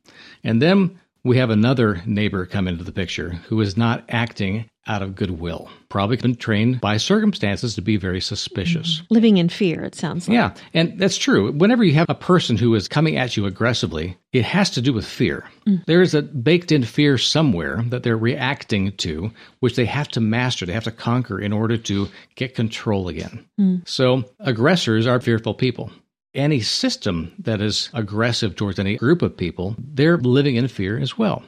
And 0.43 0.61
then 0.61 0.99
we 1.25 1.37
have 1.37 1.51
another 1.51 2.03
neighbor 2.07 2.47
come 2.47 2.69
into 2.69 2.85
the 2.85 2.93
picture 2.93 3.31
who 3.31 3.61
is 3.61 3.77
not 3.77 4.05
acting 4.09 4.69
out 4.87 5.03
of 5.03 5.15
goodwill, 5.15 5.71
probably 5.89 6.17
been 6.17 6.35
trained 6.35 6.81
by 6.81 6.97
circumstances 6.97 7.75
to 7.75 7.83
be 7.83 7.97
very 7.97 8.21
suspicious. 8.21 8.97
Mm-hmm. 8.97 9.15
Living 9.15 9.37
in 9.37 9.49
fear, 9.49 9.83
it 9.83 9.95
sounds 9.95 10.27
like. 10.27 10.35
Yeah, 10.35 10.55
and 10.73 10.99
that's 10.99 11.19
true. 11.19 11.53
Whenever 11.53 11.85
you 11.85 11.95
have 11.95 12.09
a 12.09 12.15
person 12.15 12.57
who 12.57 12.75
is 12.75 12.89
coming 12.89 13.17
at 13.17 13.37
you 13.37 13.47
aggressively, 13.47 14.17
it 14.33 14.45
has 14.45 14.71
to 14.71 14.81
do 14.81 14.93
with 14.93 15.07
fear. 15.07 15.45
Mm. 15.67 15.85
There 15.87 16.03
is 16.03 16.15
a 16.15 16.23
baked 16.23 16.73
in 16.73 16.83
fear 16.83 17.19
somewhere 17.19 17.83
that 17.89 18.03
they're 18.03 18.17
reacting 18.17 18.93
to, 18.99 19.31
which 19.61 19.77
they 19.77 19.85
have 19.85 20.09
to 20.09 20.21
master, 20.21 20.67
they 20.67 20.73
have 20.73 20.85
to 20.85 20.91
conquer 20.91 21.39
in 21.39 21.53
order 21.53 21.77
to 21.77 22.09
get 22.35 22.55
control 22.55 23.09
again. 23.09 23.47
Mm. 23.61 23.87
So, 23.87 24.25
aggressors 24.41 25.07
are 25.07 25.21
fearful 25.21 25.55
people. 25.55 25.93
Any 26.35 26.61
system 26.61 27.33
that 27.41 27.61
is 27.61 27.91
aggressive 27.93 28.55
towards 28.55 28.79
any 28.79 28.97
group 28.97 29.23
of 29.23 29.37
people, 29.37 29.75
they're 29.79 30.19
living 30.19 30.57
in 30.57 30.69
fear 30.69 30.99
as 30.99 31.19
well. 31.19 31.43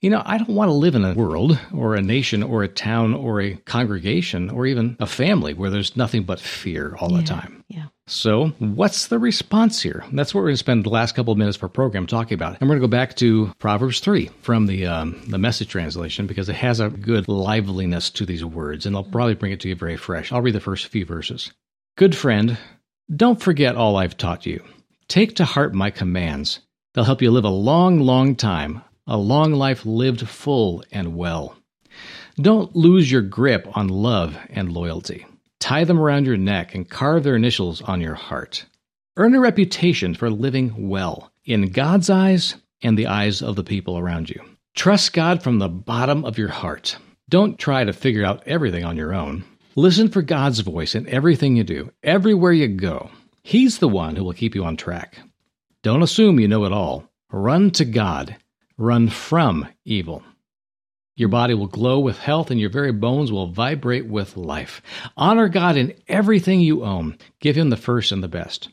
You 0.00 0.10
know, 0.10 0.22
I 0.24 0.36
don't 0.36 0.50
want 0.50 0.68
to 0.68 0.74
live 0.74 0.94
in 0.94 1.04
a 1.04 1.14
world 1.14 1.58
or 1.72 1.94
a 1.94 2.02
nation 2.02 2.42
or 2.42 2.62
a 2.62 2.68
town 2.68 3.14
or 3.14 3.40
a 3.40 3.54
congregation 3.56 4.50
or 4.50 4.66
even 4.66 4.98
a 5.00 5.06
family 5.06 5.54
where 5.54 5.70
there's 5.70 5.96
nothing 5.96 6.24
but 6.24 6.40
fear 6.40 6.94
all 7.00 7.08
the 7.08 7.22
time. 7.22 7.64
Yeah. 7.68 7.86
So, 8.06 8.48
what's 8.58 9.06
the 9.06 9.18
response 9.18 9.80
here? 9.80 10.04
That's 10.12 10.34
what 10.34 10.40
we're 10.40 10.48
going 10.48 10.54
to 10.54 10.58
spend 10.58 10.84
the 10.84 10.90
last 10.90 11.14
couple 11.14 11.32
of 11.32 11.38
minutes 11.38 11.56
of 11.56 11.62
our 11.62 11.70
program 11.70 12.06
talking 12.06 12.34
about. 12.34 12.60
And 12.60 12.68
we're 12.68 12.76
going 12.76 12.82
to 12.82 12.88
go 12.88 12.90
back 12.90 13.16
to 13.16 13.50
Proverbs 13.58 14.00
3 14.00 14.28
from 14.42 14.66
the, 14.66 14.86
um, 14.86 15.22
the 15.26 15.38
message 15.38 15.68
translation 15.68 16.26
because 16.26 16.50
it 16.50 16.56
has 16.56 16.80
a 16.80 16.90
good 16.90 17.26
liveliness 17.26 18.10
to 18.10 18.26
these 18.26 18.44
words, 18.44 18.84
and 18.84 18.94
I'll 18.94 19.04
probably 19.04 19.34
bring 19.34 19.52
it 19.52 19.60
to 19.60 19.70
you 19.70 19.74
very 19.74 19.96
fresh. 19.96 20.32
I'll 20.32 20.42
read 20.42 20.54
the 20.54 20.60
first 20.60 20.88
few 20.88 21.06
verses. 21.06 21.50
Good 21.96 22.14
friend, 22.14 22.58
don't 23.14 23.42
forget 23.42 23.76
all 23.76 23.96
I've 23.96 24.16
taught 24.16 24.46
you. 24.46 24.64
Take 25.08 25.36
to 25.36 25.44
heart 25.44 25.74
my 25.74 25.90
commands. 25.90 26.60
They'll 26.94 27.04
help 27.04 27.20
you 27.20 27.30
live 27.30 27.44
a 27.44 27.50
long, 27.50 28.00
long 28.00 28.34
time, 28.34 28.82
a 29.06 29.18
long 29.18 29.52
life 29.52 29.84
lived 29.84 30.26
full 30.26 30.82
and 30.90 31.16
well. 31.16 31.56
Don't 32.36 32.74
lose 32.74 33.10
your 33.12 33.22
grip 33.22 33.68
on 33.76 33.88
love 33.88 34.36
and 34.48 34.72
loyalty. 34.72 35.26
Tie 35.60 35.84
them 35.84 36.00
around 36.00 36.26
your 36.26 36.36
neck 36.36 36.74
and 36.74 36.88
carve 36.88 37.24
their 37.24 37.36
initials 37.36 37.82
on 37.82 38.00
your 38.00 38.14
heart. 38.14 38.64
Earn 39.16 39.34
a 39.34 39.40
reputation 39.40 40.14
for 40.14 40.30
living 40.30 40.88
well 40.88 41.30
in 41.44 41.70
God's 41.70 42.08
eyes 42.10 42.56
and 42.82 42.98
the 42.98 43.06
eyes 43.06 43.42
of 43.42 43.54
the 43.54 43.64
people 43.64 43.98
around 43.98 44.30
you. 44.30 44.40
Trust 44.74 45.12
God 45.12 45.42
from 45.42 45.58
the 45.58 45.68
bottom 45.68 46.24
of 46.24 46.38
your 46.38 46.48
heart. 46.48 46.96
Don't 47.28 47.58
try 47.58 47.84
to 47.84 47.92
figure 47.92 48.24
out 48.24 48.42
everything 48.46 48.84
on 48.84 48.96
your 48.96 49.14
own. 49.14 49.44
Listen 49.76 50.08
for 50.08 50.22
God's 50.22 50.60
voice 50.60 50.94
in 50.94 51.08
everything 51.08 51.56
you 51.56 51.64
do, 51.64 51.90
everywhere 52.02 52.52
you 52.52 52.68
go. 52.68 53.10
He's 53.42 53.78
the 53.78 53.88
one 53.88 54.14
who 54.14 54.22
will 54.22 54.32
keep 54.32 54.54
you 54.54 54.64
on 54.64 54.76
track. 54.76 55.18
Don't 55.82 56.02
assume 56.02 56.38
you 56.38 56.46
know 56.46 56.64
it 56.64 56.72
all. 56.72 57.10
Run 57.32 57.72
to 57.72 57.84
God. 57.84 58.36
Run 58.78 59.08
from 59.08 59.66
evil. 59.84 60.22
Your 61.16 61.28
body 61.28 61.54
will 61.54 61.66
glow 61.66 61.98
with 61.98 62.18
health 62.18 62.52
and 62.52 62.60
your 62.60 62.70
very 62.70 62.92
bones 62.92 63.32
will 63.32 63.48
vibrate 63.48 64.06
with 64.06 64.36
life. 64.36 64.80
Honor 65.16 65.48
God 65.48 65.76
in 65.76 65.94
everything 66.06 66.60
you 66.60 66.84
own. 66.84 67.18
Give 67.40 67.56
Him 67.56 67.70
the 67.70 67.76
first 67.76 68.12
and 68.12 68.22
the 68.22 68.28
best. 68.28 68.68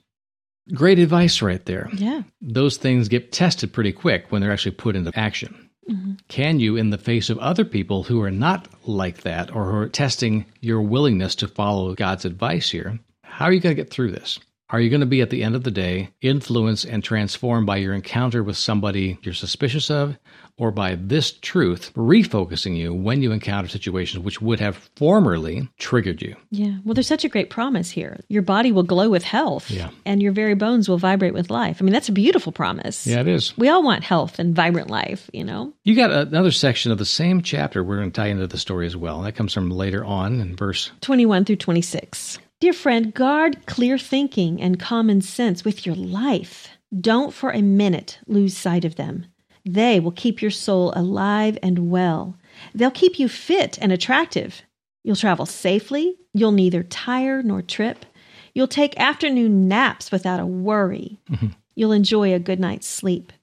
Great 0.72 1.00
advice 1.00 1.42
right 1.42 1.66
there. 1.66 1.90
Yeah. 1.94 2.22
Those 2.42 2.78
things 2.78 3.08
get 3.08 3.32
tested 3.32 3.74
pretty 3.74 3.92
quick 3.92 4.32
when 4.32 4.42
they're 4.42 4.52
actually 4.52 4.76
put 4.76 4.96
into 4.96 5.12
action. 5.18 5.71
Mm-hmm. 5.90 6.14
Can 6.28 6.60
you, 6.60 6.78
in 6.78 6.92
the 6.92 6.98
face 6.98 7.30
of 7.30 7.38
other 7.40 7.66
people 7.66 8.04
who 8.04 8.22
are 8.22 8.32
not 8.32 8.68
like 8.88 9.22
that 9.22 9.54
or 9.54 9.72
who 9.72 9.78
are 9.78 9.90
testing 9.90 10.46
your 10.60 10.82
willingness 10.82 11.36
to 11.36 11.48
follow 11.48 11.96
God's 11.96 12.26
advice 12.26 12.70
here, 12.70 13.00
how 13.24 13.46
are 13.46 13.54
you 13.54 13.60
going 13.60 13.76
to 13.76 13.82
get 13.82 13.92
through 13.92 14.12
this? 14.12 14.40
Are 14.72 14.80
you 14.80 14.90
going 14.90 15.02
to 15.02 15.06
be 15.06 15.20
at 15.22 15.30
the 15.30 15.44
end 15.44 15.56
of 15.56 15.64
the 15.66 15.72
day 15.72 16.12
influenced 16.22 16.86
and 16.86 17.04
transformed 17.04 17.68
by 17.68 17.76
your 17.78 17.94
encounter 17.94 18.42
with 18.42 18.56
somebody 18.56 19.18
you're 19.22 19.34
suspicious 19.34 19.92
of 19.92 20.18
or 20.58 20.72
by 20.72 20.96
this 20.96 21.32
truth 21.34 21.92
refocusing 21.96 22.78
you 22.78 22.94
when 22.94 23.22
you 23.22 23.34
encounter 23.34 23.68
situations 23.68 24.24
which 24.24 24.42
would 24.42 24.62
have 24.62 24.78
formerly 24.96 25.68
triggered 25.78 26.22
you? 26.22 26.38
Yeah. 26.52 26.78
Well, 26.86 26.94
there's 26.94 27.08
such 27.08 27.26
a 27.26 27.30
great 27.30 27.50
promise 27.50 27.90
here. 27.90 28.18
Your 28.30 28.44
body 28.44 28.72
will 28.72 28.84
glow 28.84 29.10
with 29.10 29.24
health 29.24 29.70
Yeah. 29.70 29.90
and 30.06 30.22
your 30.24 30.32
very 30.32 30.54
bones 30.56 30.88
will 30.88 30.98
vibrate 30.98 31.34
with 31.34 31.50
life. 31.50 31.78
I 31.82 31.84
mean, 31.84 31.92
that's 31.94 32.10
a 32.10 32.14
beautiful 32.14 32.54
promise. 32.54 33.06
Yeah, 33.06 33.20
it 33.20 33.28
is. 33.28 33.58
We 33.58 33.68
all 33.68 33.84
want 33.84 34.06
health 34.06 34.40
and 34.40 34.56
vibrant 34.56 34.90
life, 34.90 35.30
you 35.34 35.44
know? 35.44 35.74
You 35.84 35.96
got 35.98 36.12
another 36.12 36.52
section 36.52 36.94
of 36.94 36.98
the 36.98 37.06
same 37.06 37.42
chapter 37.42 37.84
we're 37.84 37.98
going 37.98 38.12
to 38.12 38.22
tie 38.22 38.28
into 38.28 38.48
the 38.48 38.58
story 38.58 38.86
as 38.88 38.96
well. 38.96 39.22
That 39.24 39.36
comes 39.36 39.54
from 39.54 39.70
later 39.70 40.06
on 40.06 40.40
in 40.40 40.56
verse 40.56 40.92
21 41.02 41.44
through 41.44 41.58
26. 41.58 42.40
Dear 42.62 42.74
friend, 42.74 43.12
guard 43.12 43.66
clear 43.66 43.98
thinking 43.98 44.62
and 44.62 44.80
common 44.80 45.22
sense 45.22 45.66
with 45.66 45.84
your 45.84 45.96
life. 45.96 46.68
Don't 46.96 47.34
for 47.34 47.50
a 47.50 47.64
minute 47.64 48.20
lose 48.28 48.56
sight 48.56 48.86
of 48.86 48.98
them. 48.98 49.26
They 49.66 50.00
will 50.00 50.12
keep 50.12 50.44
your 50.44 50.52
soul 50.52 50.94
alive 50.96 51.58
and 51.64 51.90
well. 51.90 52.38
They'll 52.76 52.92
keep 52.92 53.18
you 53.18 53.28
fit 53.28 53.80
and 53.82 53.92
attractive. 53.92 54.62
You'll 55.04 55.16
travel 55.16 55.48
safely. 55.48 56.18
You'll 56.36 56.52
neither 56.52 56.84
tire 56.84 57.42
nor 57.42 57.64
trip. 57.64 58.06
You'll 58.54 58.68
take 58.68 58.96
afternoon 59.00 59.68
naps 59.68 60.12
without 60.12 60.40
a 60.40 60.46
worry. 60.46 61.18
Mm-hmm. 61.32 61.48
You'll 61.74 61.94
enjoy 61.94 62.32
a 62.32 62.38
good 62.38 62.60
night's 62.60 62.86
sleep. 62.86 63.34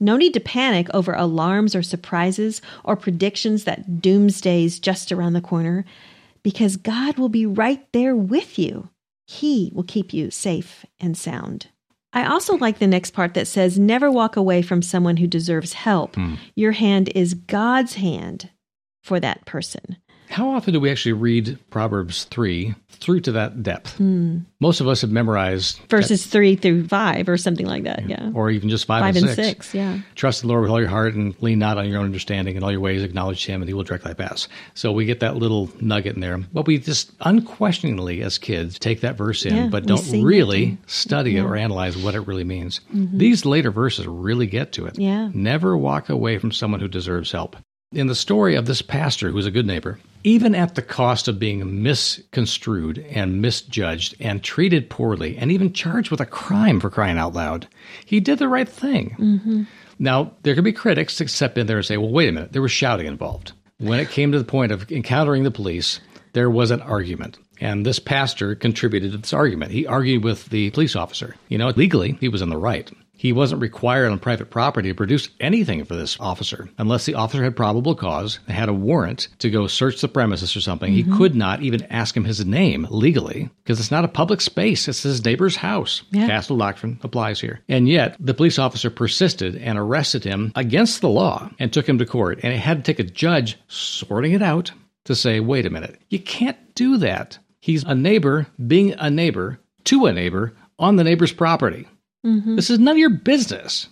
No 0.00 0.16
need 0.16 0.34
to 0.34 0.40
panic 0.40 0.88
over 0.92 1.12
alarms 1.12 1.76
or 1.76 1.84
surprises 1.84 2.60
or 2.82 2.96
predictions 2.96 3.62
that 3.62 4.00
doomsday's 4.00 4.80
just 4.80 5.12
around 5.12 5.34
the 5.34 5.40
corner 5.40 5.84
because 6.42 6.76
God 6.76 7.18
will 7.18 7.28
be 7.28 7.46
right 7.46 7.86
there 7.92 8.16
with 8.16 8.58
you. 8.58 8.88
He 9.26 9.70
will 9.74 9.84
keep 9.84 10.12
you 10.12 10.30
safe 10.30 10.84
and 10.98 11.16
sound. 11.16 11.68
I 12.12 12.26
also 12.26 12.56
like 12.56 12.78
the 12.78 12.86
next 12.86 13.12
part 13.12 13.34
that 13.34 13.46
says, 13.46 13.78
Never 13.78 14.10
walk 14.10 14.36
away 14.36 14.62
from 14.62 14.82
someone 14.82 15.18
who 15.18 15.26
deserves 15.26 15.74
help. 15.74 16.16
Hmm. 16.16 16.34
Your 16.56 16.72
hand 16.72 17.10
is 17.14 17.34
God's 17.34 17.94
hand 17.94 18.50
for 19.02 19.20
that 19.20 19.46
person. 19.46 19.96
How 20.30 20.50
often 20.50 20.72
do 20.72 20.80
we 20.80 20.90
actually 20.90 21.12
read 21.14 21.58
Proverbs 21.70 22.24
3 22.24 22.74
through 22.88 23.20
to 23.22 23.32
that 23.32 23.62
depth? 23.64 23.96
Hmm. 23.96 24.38
Most 24.60 24.80
of 24.80 24.86
us 24.86 25.00
have 25.00 25.10
memorized 25.10 25.80
Verses 25.88 26.24
three 26.26 26.54
through 26.54 26.86
five 26.86 27.28
or 27.28 27.36
something 27.36 27.66
like 27.66 27.82
that. 27.82 28.08
Yeah. 28.08 28.30
or 28.34 28.48
even 28.50 28.68
just 28.68 28.84
5, 28.84 29.00
Five 29.02 29.16
and 29.16 29.26
and 29.26 29.34
6. 29.34 29.48
six. 29.48 29.74
Yeah. 29.74 29.98
Trust 30.14 30.42
the 30.42 30.46
Lord 30.48 30.62
with 30.62 30.70
all 30.70 30.78
your 30.78 30.88
heart 30.88 31.14
and 31.14 31.34
lean 31.42 31.58
not 31.58 31.78
on 31.78 31.88
your 31.88 31.98
own 31.98 32.04
understanding. 32.04 32.54
In 32.56 32.62
all 32.62 32.70
your 32.70 32.80
ways, 32.80 33.02
acknowledge 33.02 33.44
Him, 33.44 33.60
and 33.62 33.68
He 33.68 33.74
will 33.74 33.82
direct 33.82 34.04
thy 34.04 34.14
paths. 34.14 34.46
So 34.74 34.92
we 34.92 35.04
get 35.04 35.18
that 35.20 35.36
little 35.36 35.68
nugget 35.80 36.14
in 36.14 36.20
there. 36.20 36.38
But 36.38 36.66
we 36.66 36.78
just 36.78 37.10
unquestioningly, 37.22 38.22
as 38.22 38.38
kids, 38.38 38.78
take 38.78 39.00
that 39.00 39.16
verse 39.16 39.44
in, 39.44 39.56
Yeah, 39.56 39.66
but 39.68 39.86
don't 39.86 40.08
really 40.22 40.64
it. 40.72 40.78
study 40.90 41.38
it 41.38 41.42
or 41.42 41.56
analyze 41.56 41.96
what 41.96 42.14
it 42.14 42.20
really 42.26 42.44
means. 42.44 42.80
These 42.92 43.44
later 43.44 43.70
verses 43.72 44.06
really 44.06 44.46
get 44.46 44.72
to 44.72 44.86
it. 44.86 44.92
Mm-hmm. 44.94 45.00
Yeah. 45.02 45.30
Never 45.34 45.76
walk 45.76 46.08
away 46.08 46.38
from 46.38 46.52
someone 46.52 46.80
who 46.80 46.88
deserves 46.88 47.32
help. 47.32 47.56
In 47.92 48.06
the 48.06 48.14
story 48.14 48.54
of 48.54 48.66
this 48.66 48.82
pastor 48.82 49.30
who's 49.30 49.46
a 49.46 49.50
good 49.50 49.66
neighbor, 49.66 49.98
even 50.24 50.54
at 50.54 50.74
the 50.74 50.82
cost 50.82 51.28
of 51.28 51.38
being 51.38 51.82
misconstrued 51.82 52.98
and 53.10 53.40
misjudged 53.40 54.14
and 54.20 54.42
treated 54.42 54.90
poorly 54.90 55.36
and 55.36 55.50
even 55.50 55.72
charged 55.72 56.10
with 56.10 56.20
a 56.20 56.26
crime 56.26 56.80
for 56.80 56.90
crying 56.90 57.18
out 57.18 57.34
loud, 57.34 57.66
he 58.04 58.20
did 58.20 58.38
the 58.38 58.48
right 58.48 58.68
thing. 58.68 59.16
Mm-hmm. 59.18 59.62
Now, 59.98 60.32
there 60.42 60.54
could 60.54 60.64
be 60.64 60.72
critics 60.72 61.18
that 61.18 61.30
step 61.30 61.58
in 61.58 61.66
there 61.66 61.78
and 61.78 61.86
say, 61.86 61.96
well, 61.96 62.10
wait 62.10 62.28
a 62.28 62.32
minute, 62.32 62.52
there 62.52 62.62
was 62.62 62.72
shouting 62.72 63.06
involved. 63.06 63.52
When 63.78 64.00
it 64.00 64.10
came 64.10 64.32
to 64.32 64.38
the 64.38 64.44
point 64.44 64.72
of 64.72 64.90
encountering 64.90 65.42
the 65.42 65.50
police, 65.50 66.00
there 66.32 66.50
was 66.50 66.70
an 66.70 66.82
argument. 66.82 67.38
And 67.60 67.84
this 67.84 67.98
pastor 67.98 68.54
contributed 68.54 69.12
to 69.12 69.18
this 69.18 69.32
argument. 69.32 69.72
He 69.72 69.86
argued 69.86 70.24
with 70.24 70.46
the 70.46 70.70
police 70.70 70.96
officer. 70.96 71.36
You 71.48 71.58
know, 71.58 71.68
legally, 71.70 72.16
he 72.20 72.28
was 72.28 72.42
in 72.42 72.48
the 72.48 72.56
right. 72.56 72.90
He 73.20 73.34
wasn't 73.34 73.60
required 73.60 74.10
on 74.10 74.18
private 74.18 74.48
property 74.48 74.88
to 74.88 74.94
produce 74.94 75.28
anything 75.40 75.84
for 75.84 75.94
this 75.94 76.16
officer 76.18 76.70
unless 76.78 77.04
the 77.04 77.16
officer 77.16 77.44
had 77.44 77.54
probable 77.54 77.94
cause 77.94 78.38
and 78.46 78.56
had 78.56 78.70
a 78.70 78.72
warrant 78.72 79.28
to 79.40 79.50
go 79.50 79.66
search 79.66 80.00
the 80.00 80.08
premises 80.08 80.56
or 80.56 80.62
something. 80.62 80.90
He 80.90 81.04
mm-hmm. 81.04 81.18
could 81.18 81.34
not 81.34 81.60
even 81.60 81.82
ask 81.90 82.16
him 82.16 82.24
his 82.24 82.46
name 82.46 82.86
legally 82.88 83.50
because 83.62 83.78
it's 83.78 83.90
not 83.90 84.06
a 84.06 84.08
public 84.08 84.40
space. 84.40 84.88
It's 84.88 85.02
his 85.02 85.22
neighbor's 85.22 85.56
house. 85.56 86.02
Yeah. 86.10 86.28
Castle 86.28 86.56
doctrine 86.56 86.98
applies 87.02 87.38
here. 87.38 87.60
And 87.68 87.86
yet, 87.86 88.16
the 88.18 88.32
police 88.32 88.58
officer 88.58 88.88
persisted 88.88 89.54
and 89.54 89.78
arrested 89.78 90.24
him 90.24 90.50
against 90.54 91.02
the 91.02 91.10
law 91.10 91.50
and 91.58 91.70
took 91.70 91.86
him 91.86 91.98
to 91.98 92.06
court. 92.06 92.40
And 92.42 92.54
it 92.54 92.58
had 92.60 92.78
to 92.78 92.90
take 92.90 93.00
a 93.00 93.10
judge 93.10 93.58
sorting 93.68 94.32
it 94.32 94.40
out 94.40 94.72
to 95.04 95.14
say, 95.14 95.40
wait 95.40 95.66
a 95.66 95.70
minute, 95.70 96.00
you 96.08 96.20
can't 96.20 96.74
do 96.74 96.96
that. 96.96 97.38
He's 97.60 97.84
a 97.84 97.94
neighbor 97.94 98.46
being 98.66 98.94
a 98.94 99.10
neighbor 99.10 99.60
to 99.84 100.06
a 100.06 100.12
neighbor 100.14 100.54
on 100.78 100.96
the 100.96 101.04
neighbor's 101.04 101.34
property. 101.34 101.86
Mm-hmm. 102.24 102.56
This 102.56 102.70
is 102.70 102.78
none 102.78 102.92
of 102.92 102.98
your 102.98 103.10
business. 103.10 103.88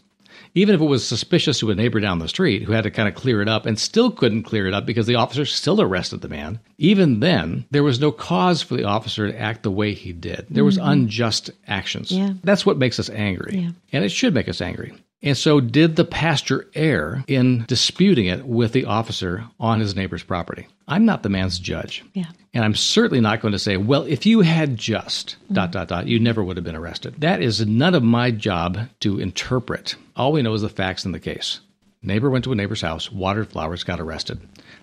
Even 0.55 0.75
if 0.75 0.81
it 0.81 0.85
was 0.85 1.07
suspicious 1.07 1.59
to 1.61 1.71
a 1.71 1.75
neighbor 1.75 2.01
down 2.01 2.19
the 2.19 2.29
street 2.29 2.62
who 2.62 2.73
had 2.73 2.85
to 2.85 2.91
kind 2.91 3.09
of 3.09 3.14
clear 3.14 3.43
it 3.43 3.49
up 3.49 3.67
and 3.67 3.79
still 3.79 4.11
couldn't 4.11 4.45
clear 4.45 4.67
it 4.67 4.75
up 4.75 4.87
because 4.87 5.07
the 5.07 5.14
officer 5.14 5.45
still 5.45 5.81
arrested 5.81 6.21
the 6.21 6.29
man, 6.29 6.59
even 6.79 7.21
then, 7.21 7.64
there 7.71 7.83
was 7.83 8.01
no 8.01 8.11
cause 8.11 8.62
for 8.62 8.75
the 8.75 8.85
officer 8.85 9.31
to 9.31 9.38
act 9.38 9.62
the 9.62 9.71
way 9.71 9.93
he 9.93 10.12
did. 10.12 10.47
There 10.51 10.64
was 10.64 10.79
mm-hmm. 10.79 10.88
unjust 10.88 11.51
actions. 11.67 12.11
Yeah. 12.11 12.33
That's 12.43 12.64
what 12.64 12.79
makes 12.79 12.99
us 12.99 13.11
angry. 13.11 13.59
Yeah. 13.59 13.71
And 13.93 14.05
it 14.05 14.11
should 14.11 14.35
make 14.35 14.49
us 14.49 14.61
angry. 14.61 14.95
And 15.23 15.37
so, 15.37 15.61
did 15.61 15.97
the 15.97 16.05
pastor 16.05 16.67
err 16.75 17.25
in 17.27 17.64
disputing 17.67 18.27
it 18.27 18.47
with 18.47 18.73
the 18.73 18.85
officer 18.85 19.45
on 19.59 19.81
his 19.81 19.97
neighbor's 19.97 20.23
property? 20.23 20.69
I'm 20.87 21.05
not 21.05 21.25
the 21.25 21.29
man's 21.29 21.59
judge. 21.59 22.05
Yeah. 22.14 22.31
And 22.59 22.64
I'm 22.64 22.75
certainly 22.75 23.21
not 23.21 23.40
going 23.40 23.53
to 23.53 23.59
say, 23.61 23.77
well, 23.77 24.03
if 24.03 24.27
you 24.27 24.40
had 24.40 24.77
just 24.77 25.37
mm-hmm. 25.44 25.55
dot, 25.55 25.71
dot, 25.71 25.87
dot, 25.87 26.09
you 26.09 26.18
never 26.18 26.42
would 26.42 26.57
have 26.57 26.64
been 26.64 26.75
arrested. 26.75 27.14
That 27.21 27.40
is 27.40 27.64
none 27.64 27.94
of 27.94 28.03
my 28.03 28.33
job 28.33 28.88
to 28.99 29.21
interpret. 29.21 29.94
All 30.16 30.33
we 30.33 30.42
know 30.42 30.55
is 30.55 30.62
the 30.62 30.68
facts 30.68 31.05
in 31.05 31.12
the 31.12 31.21
case. 31.21 31.61
Neighbor 32.03 32.29
went 32.29 32.42
to 32.47 32.51
a 32.51 32.57
neighbor's 32.57 32.81
house, 32.81 33.12
watered 33.12 33.47
flowers, 33.47 33.85
got 33.85 34.01
arrested. 34.01 34.40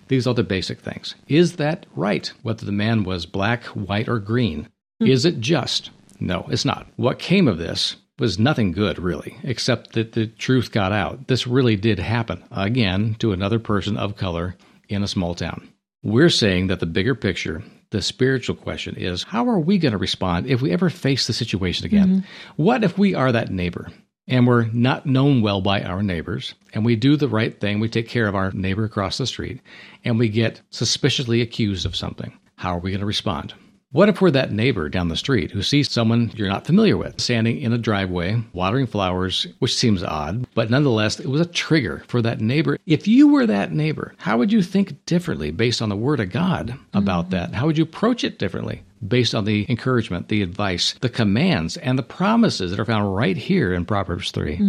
These 0.08 0.26
are 0.26 0.32
the 0.32 0.42
basic 0.42 0.80
things. 0.80 1.16
Is 1.28 1.56
that 1.56 1.84
right? 1.94 2.32
Whether 2.42 2.64
the 2.64 2.72
man 2.72 3.04
was 3.04 3.26
black, 3.26 3.64
white, 3.64 4.08
or 4.08 4.20
green. 4.20 4.70
Hmm. 4.98 5.08
Is 5.08 5.26
it 5.26 5.40
just? 5.40 5.90
No, 6.18 6.46
it's 6.48 6.64
not. 6.64 6.86
What 6.96 7.18
came 7.18 7.46
of 7.46 7.58
this 7.58 7.96
was 8.18 8.38
nothing 8.38 8.72
good, 8.72 8.98
really, 8.98 9.36
except 9.42 9.92
that 9.92 10.12
the 10.12 10.28
truth 10.28 10.72
got 10.72 10.92
out. 10.92 11.28
This 11.28 11.46
really 11.46 11.76
did 11.76 11.98
happen, 11.98 12.42
again, 12.50 13.16
to 13.18 13.32
another 13.32 13.58
person 13.58 13.98
of 13.98 14.16
color 14.16 14.56
in 14.88 15.02
a 15.02 15.06
small 15.06 15.34
town. 15.34 15.68
We're 16.06 16.30
saying 16.30 16.68
that 16.68 16.78
the 16.78 16.86
bigger 16.86 17.16
picture, 17.16 17.64
the 17.90 18.00
spiritual 18.00 18.54
question 18.54 18.94
is 18.94 19.24
how 19.24 19.48
are 19.48 19.58
we 19.58 19.76
going 19.76 19.90
to 19.90 19.98
respond 19.98 20.46
if 20.46 20.62
we 20.62 20.70
ever 20.70 20.88
face 20.88 21.26
the 21.26 21.32
situation 21.32 21.84
again? 21.84 22.08
Mm-hmm. 22.08 22.62
What 22.62 22.84
if 22.84 22.96
we 22.96 23.16
are 23.16 23.32
that 23.32 23.50
neighbor 23.50 23.88
and 24.28 24.46
we're 24.46 24.66
not 24.66 25.06
known 25.06 25.42
well 25.42 25.60
by 25.60 25.82
our 25.82 26.04
neighbors 26.04 26.54
and 26.72 26.84
we 26.84 26.94
do 26.94 27.16
the 27.16 27.26
right 27.26 27.58
thing? 27.60 27.80
We 27.80 27.88
take 27.88 28.08
care 28.08 28.28
of 28.28 28.36
our 28.36 28.52
neighbor 28.52 28.84
across 28.84 29.18
the 29.18 29.26
street 29.26 29.60
and 30.04 30.16
we 30.16 30.28
get 30.28 30.60
suspiciously 30.70 31.40
accused 31.40 31.84
of 31.84 31.96
something. 31.96 32.38
How 32.54 32.76
are 32.76 32.80
we 32.80 32.92
going 32.92 33.00
to 33.00 33.06
respond? 33.06 33.54
What 33.96 34.10
if 34.10 34.20
we're 34.20 34.30
that 34.32 34.52
neighbor 34.52 34.90
down 34.90 35.08
the 35.08 35.16
street 35.16 35.52
who 35.52 35.62
sees 35.62 35.90
someone 35.90 36.30
you're 36.34 36.50
not 36.50 36.66
familiar 36.66 36.98
with 36.98 37.18
standing 37.18 37.58
in 37.62 37.72
a 37.72 37.78
driveway, 37.78 38.42
watering 38.52 38.86
flowers, 38.86 39.46
which 39.58 39.74
seems 39.74 40.02
odd, 40.02 40.46
but 40.52 40.68
nonetheless, 40.68 41.18
it 41.18 41.28
was 41.28 41.40
a 41.40 41.46
trigger 41.46 42.04
for 42.06 42.20
that 42.20 42.38
neighbor. 42.38 42.76
If 42.84 43.08
you 43.08 43.26
were 43.26 43.46
that 43.46 43.72
neighbor, 43.72 44.14
how 44.18 44.36
would 44.36 44.52
you 44.52 44.60
think 44.60 45.06
differently 45.06 45.50
based 45.50 45.80
on 45.80 45.88
the 45.88 45.96
Word 45.96 46.20
of 46.20 46.30
God 46.30 46.78
about 46.92 47.30
mm-hmm. 47.30 47.36
that? 47.36 47.54
How 47.54 47.64
would 47.64 47.78
you 47.78 47.84
approach 47.84 48.22
it 48.22 48.38
differently? 48.38 48.82
Based 49.08 49.34
on 49.34 49.46
the 49.46 49.64
encouragement, 49.70 50.28
the 50.28 50.42
advice, 50.42 50.94
the 51.00 51.08
commands, 51.08 51.78
and 51.78 51.98
the 51.98 52.02
promises 52.02 52.72
that 52.72 52.80
are 52.80 52.84
found 52.84 53.16
right 53.16 53.38
here 53.38 53.72
in 53.72 53.86
Proverbs 53.86 54.30
3. 54.30 54.60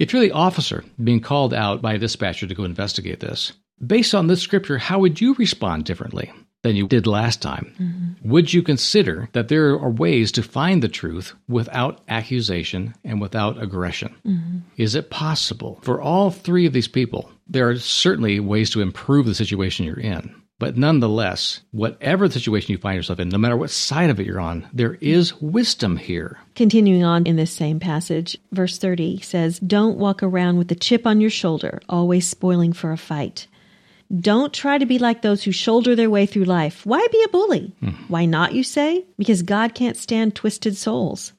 If 0.00 0.12
you're 0.12 0.20
the 0.20 0.32
officer 0.32 0.82
being 1.04 1.20
called 1.20 1.54
out 1.54 1.80
by 1.80 1.92
a 1.92 1.98
dispatcher 1.98 2.48
to 2.48 2.54
go 2.56 2.64
investigate 2.64 3.20
this, 3.20 3.52
based 3.86 4.16
on 4.16 4.26
this 4.26 4.42
scripture, 4.42 4.78
how 4.78 4.98
would 4.98 5.20
you 5.20 5.34
respond 5.34 5.84
differently? 5.84 6.32
Than 6.64 6.74
you 6.74 6.88
did 6.88 7.06
last 7.06 7.42
time. 7.42 7.72
Mm-hmm. 7.78 8.28
Would 8.30 8.52
you 8.52 8.62
consider 8.62 9.28
that 9.32 9.48
there 9.48 9.68
are 9.68 9.90
ways 9.90 10.32
to 10.32 10.42
find 10.42 10.82
the 10.82 10.88
truth 10.88 11.34
without 11.46 12.00
accusation 12.08 12.94
and 13.04 13.20
without 13.20 13.62
aggression? 13.62 14.14
Mm-hmm. 14.26 14.58
Is 14.78 14.94
it 14.94 15.10
possible 15.10 15.78
for 15.82 16.00
all 16.00 16.30
three 16.30 16.66
of 16.66 16.72
these 16.72 16.88
people? 16.88 17.30
There 17.46 17.68
are 17.68 17.76
certainly 17.76 18.40
ways 18.40 18.70
to 18.70 18.80
improve 18.80 19.26
the 19.26 19.34
situation 19.34 19.84
you're 19.84 20.00
in. 20.00 20.34
But 20.58 20.78
nonetheless, 20.78 21.60
whatever 21.72 22.26
the 22.26 22.34
situation 22.34 22.72
you 22.72 22.78
find 22.78 22.96
yourself 22.96 23.18
in, 23.18 23.28
no 23.28 23.38
matter 23.38 23.56
what 23.56 23.70
side 23.70 24.08
of 24.08 24.18
it 24.18 24.26
you're 24.26 24.40
on, 24.40 24.66
there 24.72 24.94
is 25.00 25.38
wisdom 25.42 25.98
here. 25.98 26.38
Continuing 26.54 27.04
on 27.04 27.26
in 27.26 27.36
this 27.36 27.52
same 27.52 27.78
passage, 27.78 28.38
verse 28.52 28.78
30 28.78 29.20
says, 29.20 29.58
Don't 29.58 29.98
walk 29.98 30.22
around 30.22 30.56
with 30.56 30.70
a 30.72 30.76
chip 30.76 31.06
on 31.06 31.20
your 31.20 31.28
shoulder, 31.28 31.80
always 31.88 32.26
spoiling 32.26 32.72
for 32.72 32.92
a 32.92 32.96
fight. 32.96 33.48
Don't 34.14 34.52
try 34.52 34.78
to 34.78 34.86
be 34.86 34.98
like 34.98 35.22
those 35.22 35.42
who 35.42 35.52
shoulder 35.52 35.94
their 35.94 36.10
way 36.10 36.26
through 36.26 36.44
life. 36.44 36.84
Why 36.84 37.06
be 37.10 37.22
a 37.24 37.28
bully? 37.28 37.74
Hmm. 37.80 37.90
Why 38.08 38.24
not, 38.26 38.54
you 38.54 38.62
say? 38.62 39.04
Because 39.18 39.42
God 39.42 39.74
can't 39.74 39.96
stand 39.96 40.34
twisted 40.34 40.76
souls. 40.76 41.32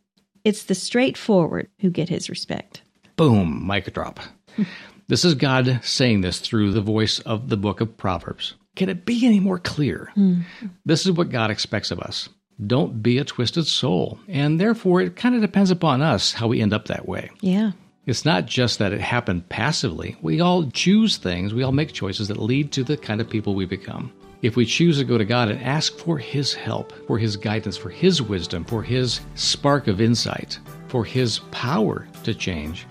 It's 0.44 0.64
the 0.64 0.76
straightforward 0.76 1.70
who 1.80 1.90
get 1.90 2.10
his 2.10 2.30
respect. 2.30 2.82
Boom, 3.16 3.66
mic 3.66 3.92
drop. 3.94 4.20
this 5.08 5.26
is 5.26 5.36
God 5.36 5.80
saying 5.84 6.22
this 6.22 6.40
through 6.40 6.72
the 6.72 6.82
voice 6.82 7.20
of 7.20 7.50
the 7.50 7.58
book 7.58 7.82
of 7.82 7.98
Proverbs. 7.98 8.56
Can 8.76 8.90
it 8.90 9.06
be 9.06 9.26
any 9.26 9.40
more 9.40 9.60
clear? 9.60 10.12
Hmm. 10.16 10.42
This 10.86 11.06
is 11.06 11.14
what 11.14 11.30
God 11.30 11.50
expects 11.50 11.92
of 11.92 12.00
us. 12.00 12.30
Don't 12.66 13.02
be 13.02 13.18
a 13.18 13.26
twisted 13.26 13.68
soul. 13.68 14.20
And 14.28 14.60
therefore, 14.60 15.02
it 15.02 15.16
kind 15.16 15.36
of 15.36 15.42
depends 15.42 15.72
upon 15.72 16.02
us 16.02 16.34
how 16.34 16.48
we 16.48 16.62
end 16.62 16.74
up 16.74 16.86
that 16.86 17.08
way. 17.08 17.30
Yeah. 17.42 17.72
It's 18.06 18.24
not 18.24 18.46
just 18.46 18.78
that 18.80 18.94
it 18.94 19.02
happened 19.02 19.50
passively. 19.50 20.16
We 20.22 20.40
all 20.40 20.70
choose 20.70 21.18
things, 21.18 21.56
we 21.56 21.64
all 21.64 21.72
make 21.72 21.92
choices 21.92 22.28
that 22.28 22.38
lead 22.38 22.72
to 22.74 22.84
the 22.84 22.98
kind 22.98 23.20
of 23.20 23.30
people 23.30 23.56
we 23.56 23.66
become. 23.66 24.14
If 24.44 24.56
we 24.56 24.66
choose 24.66 25.00
to 25.00 25.04
go 25.04 25.18
to 25.18 25.26
God 25.26 25.50
and 25.50 25.60
ask 25.64 25.98
for 25.98 26.20
His 26.20 26.54
help, 26.54 26.94
for 27.08 27.18
His 27.18 27.36
guidance, 27.36 27.78
for 27.78 27.90
His 27.90 28.22
wisdom, 28.22 28.64
for 28.64 28.84
His 28.84 29.22
spark 29.34 29.88
of 29.88 30.02
insight, 30.02 30.60
for 30.88 31.04
His 31.04 31.40
power 31.50 32.08
to 32.24 32.36
change, 32.36 32.86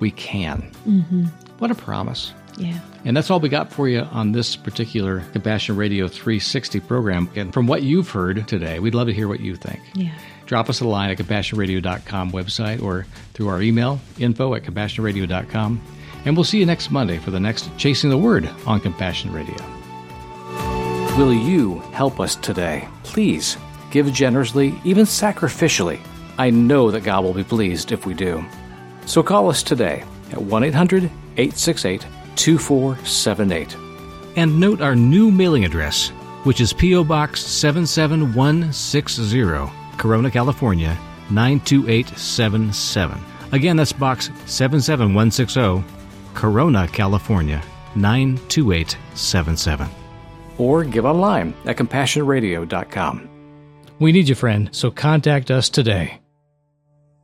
we 0.00 0.10
can. 0.10 0.72
Mm-hmm. 0.84 1.26
What 1.58 1.70
a 1.70 1.76
promise. 1.76 2.32
Yeah. 2.56 2.80
And 3.04 3.16
that's 3.16 3.30
all 3.30 3.40
we 3.40 3.48
got 3.48 3.72
for 3.72 3.88
you 3.88 4.00
on 4.00 4.32
this 4.32 4.56
particular 4.56 5.20
Compassion 5.32 5.76
Radio 5.76 6.08
360 6.08 6.80
program. 6.80 7.28
And 7.36 7.52
from 7.52 7.66
what 7.66 7.82
you've 7.82 8.10
heard 8.10 8.48
today, 8.48 8.78
we'd 8.78 8.94
love 8.94 9.06
to 9.08 9.12
hear 9.12 9.28
what 9.28 9.40
you 9.40 9.56
think. 9.56 9.80
Yeah. 9.94 10.12
Drop 10.46 10.68
us 10.68 10.80
a 10.80 10.86
line 10.86 11.10
at 11.10 11.18
compassionradio.com 11.18 12.32
website 12.32 12.82
or 12.82 13.06
through 13.34 13.48
our 13.48 13.60
email, 13.60 14.00
info 14.18 14.54
at 14.54 14.62
compassionradio.com. 14.62 15.80
And 16.24 16.36
we'll 16.36 16.44
see 16.44 16.58
you 16.58 16.66
next 16.66 16.90
Monday 16.90 17.18
for 17.18 17.30
the 17.30 17.40
next 17.40 17.70
Chasing 17.76 18.10
the 18.10 18.18
Word 18.18 18.48
on 18.66 18.80
Compassion 18.80 19.32
Radio. 19.32 19.56
Will 21.16 21.32
you 21.32 21.78
help 21.92 22.20
us 22.20 22.36
today? 22.36 22.88
Please 23.02 23.56
give 23.90 24.12
generously, 24.12 24.74
even 24.84 25.04
sacrificially. 25.04 26.00
I 26.38 26.50
know 26.50 26.90
that 26.90 27.04
God 27.04 27.24
will 27.24 27.32
be 27.32 27.44
pleased 27.44 27.92
if 27.92 28.04
we 28.04 28.14
do. 28.14 28.44
So 29.06 29.22
call 29.22 29.48
us 29.48 29.62
today 29.62 30.04
at 30.32 30.42
1 30.42 30.64
800 30.64 31.04
868 31.36 32.06
2478. 32.36 33.76
And 34.36 34.60
note 34.60 34.80
our 34.80 34.94
new 34.94 35.28
mailing 35.30 35.64
address, 35.64 36.10
which 36.44 36.60
is 36.60 36.72
P.O. 36.72 37.02
Box 37.04 37.44
77160, 37.44 39.72
Corona, 39.96 40.30
California 40.30 40.96
92877. 41.30 43.20
Again, 43.52 43.76
that's 43.76 43.92
Box 43.92 44.30
77160, 44.46 45.84
Corona, 46.34 46.88
California 46.88 47.62
92877. 47.94 49.88
Or 50.58 50.84
give 50.84 51.04
online 51.04 51.54
at 51.64 51.76
compassionradio.com. 51.76 53.28
We 53.98 54.12
need 54.12 54.28
you, 54.28 54.34
friend, 54.34 54.68
so 54.72 54.90
contact 54.90 55.50
us 55.50 55.70
today. 55.70 56.20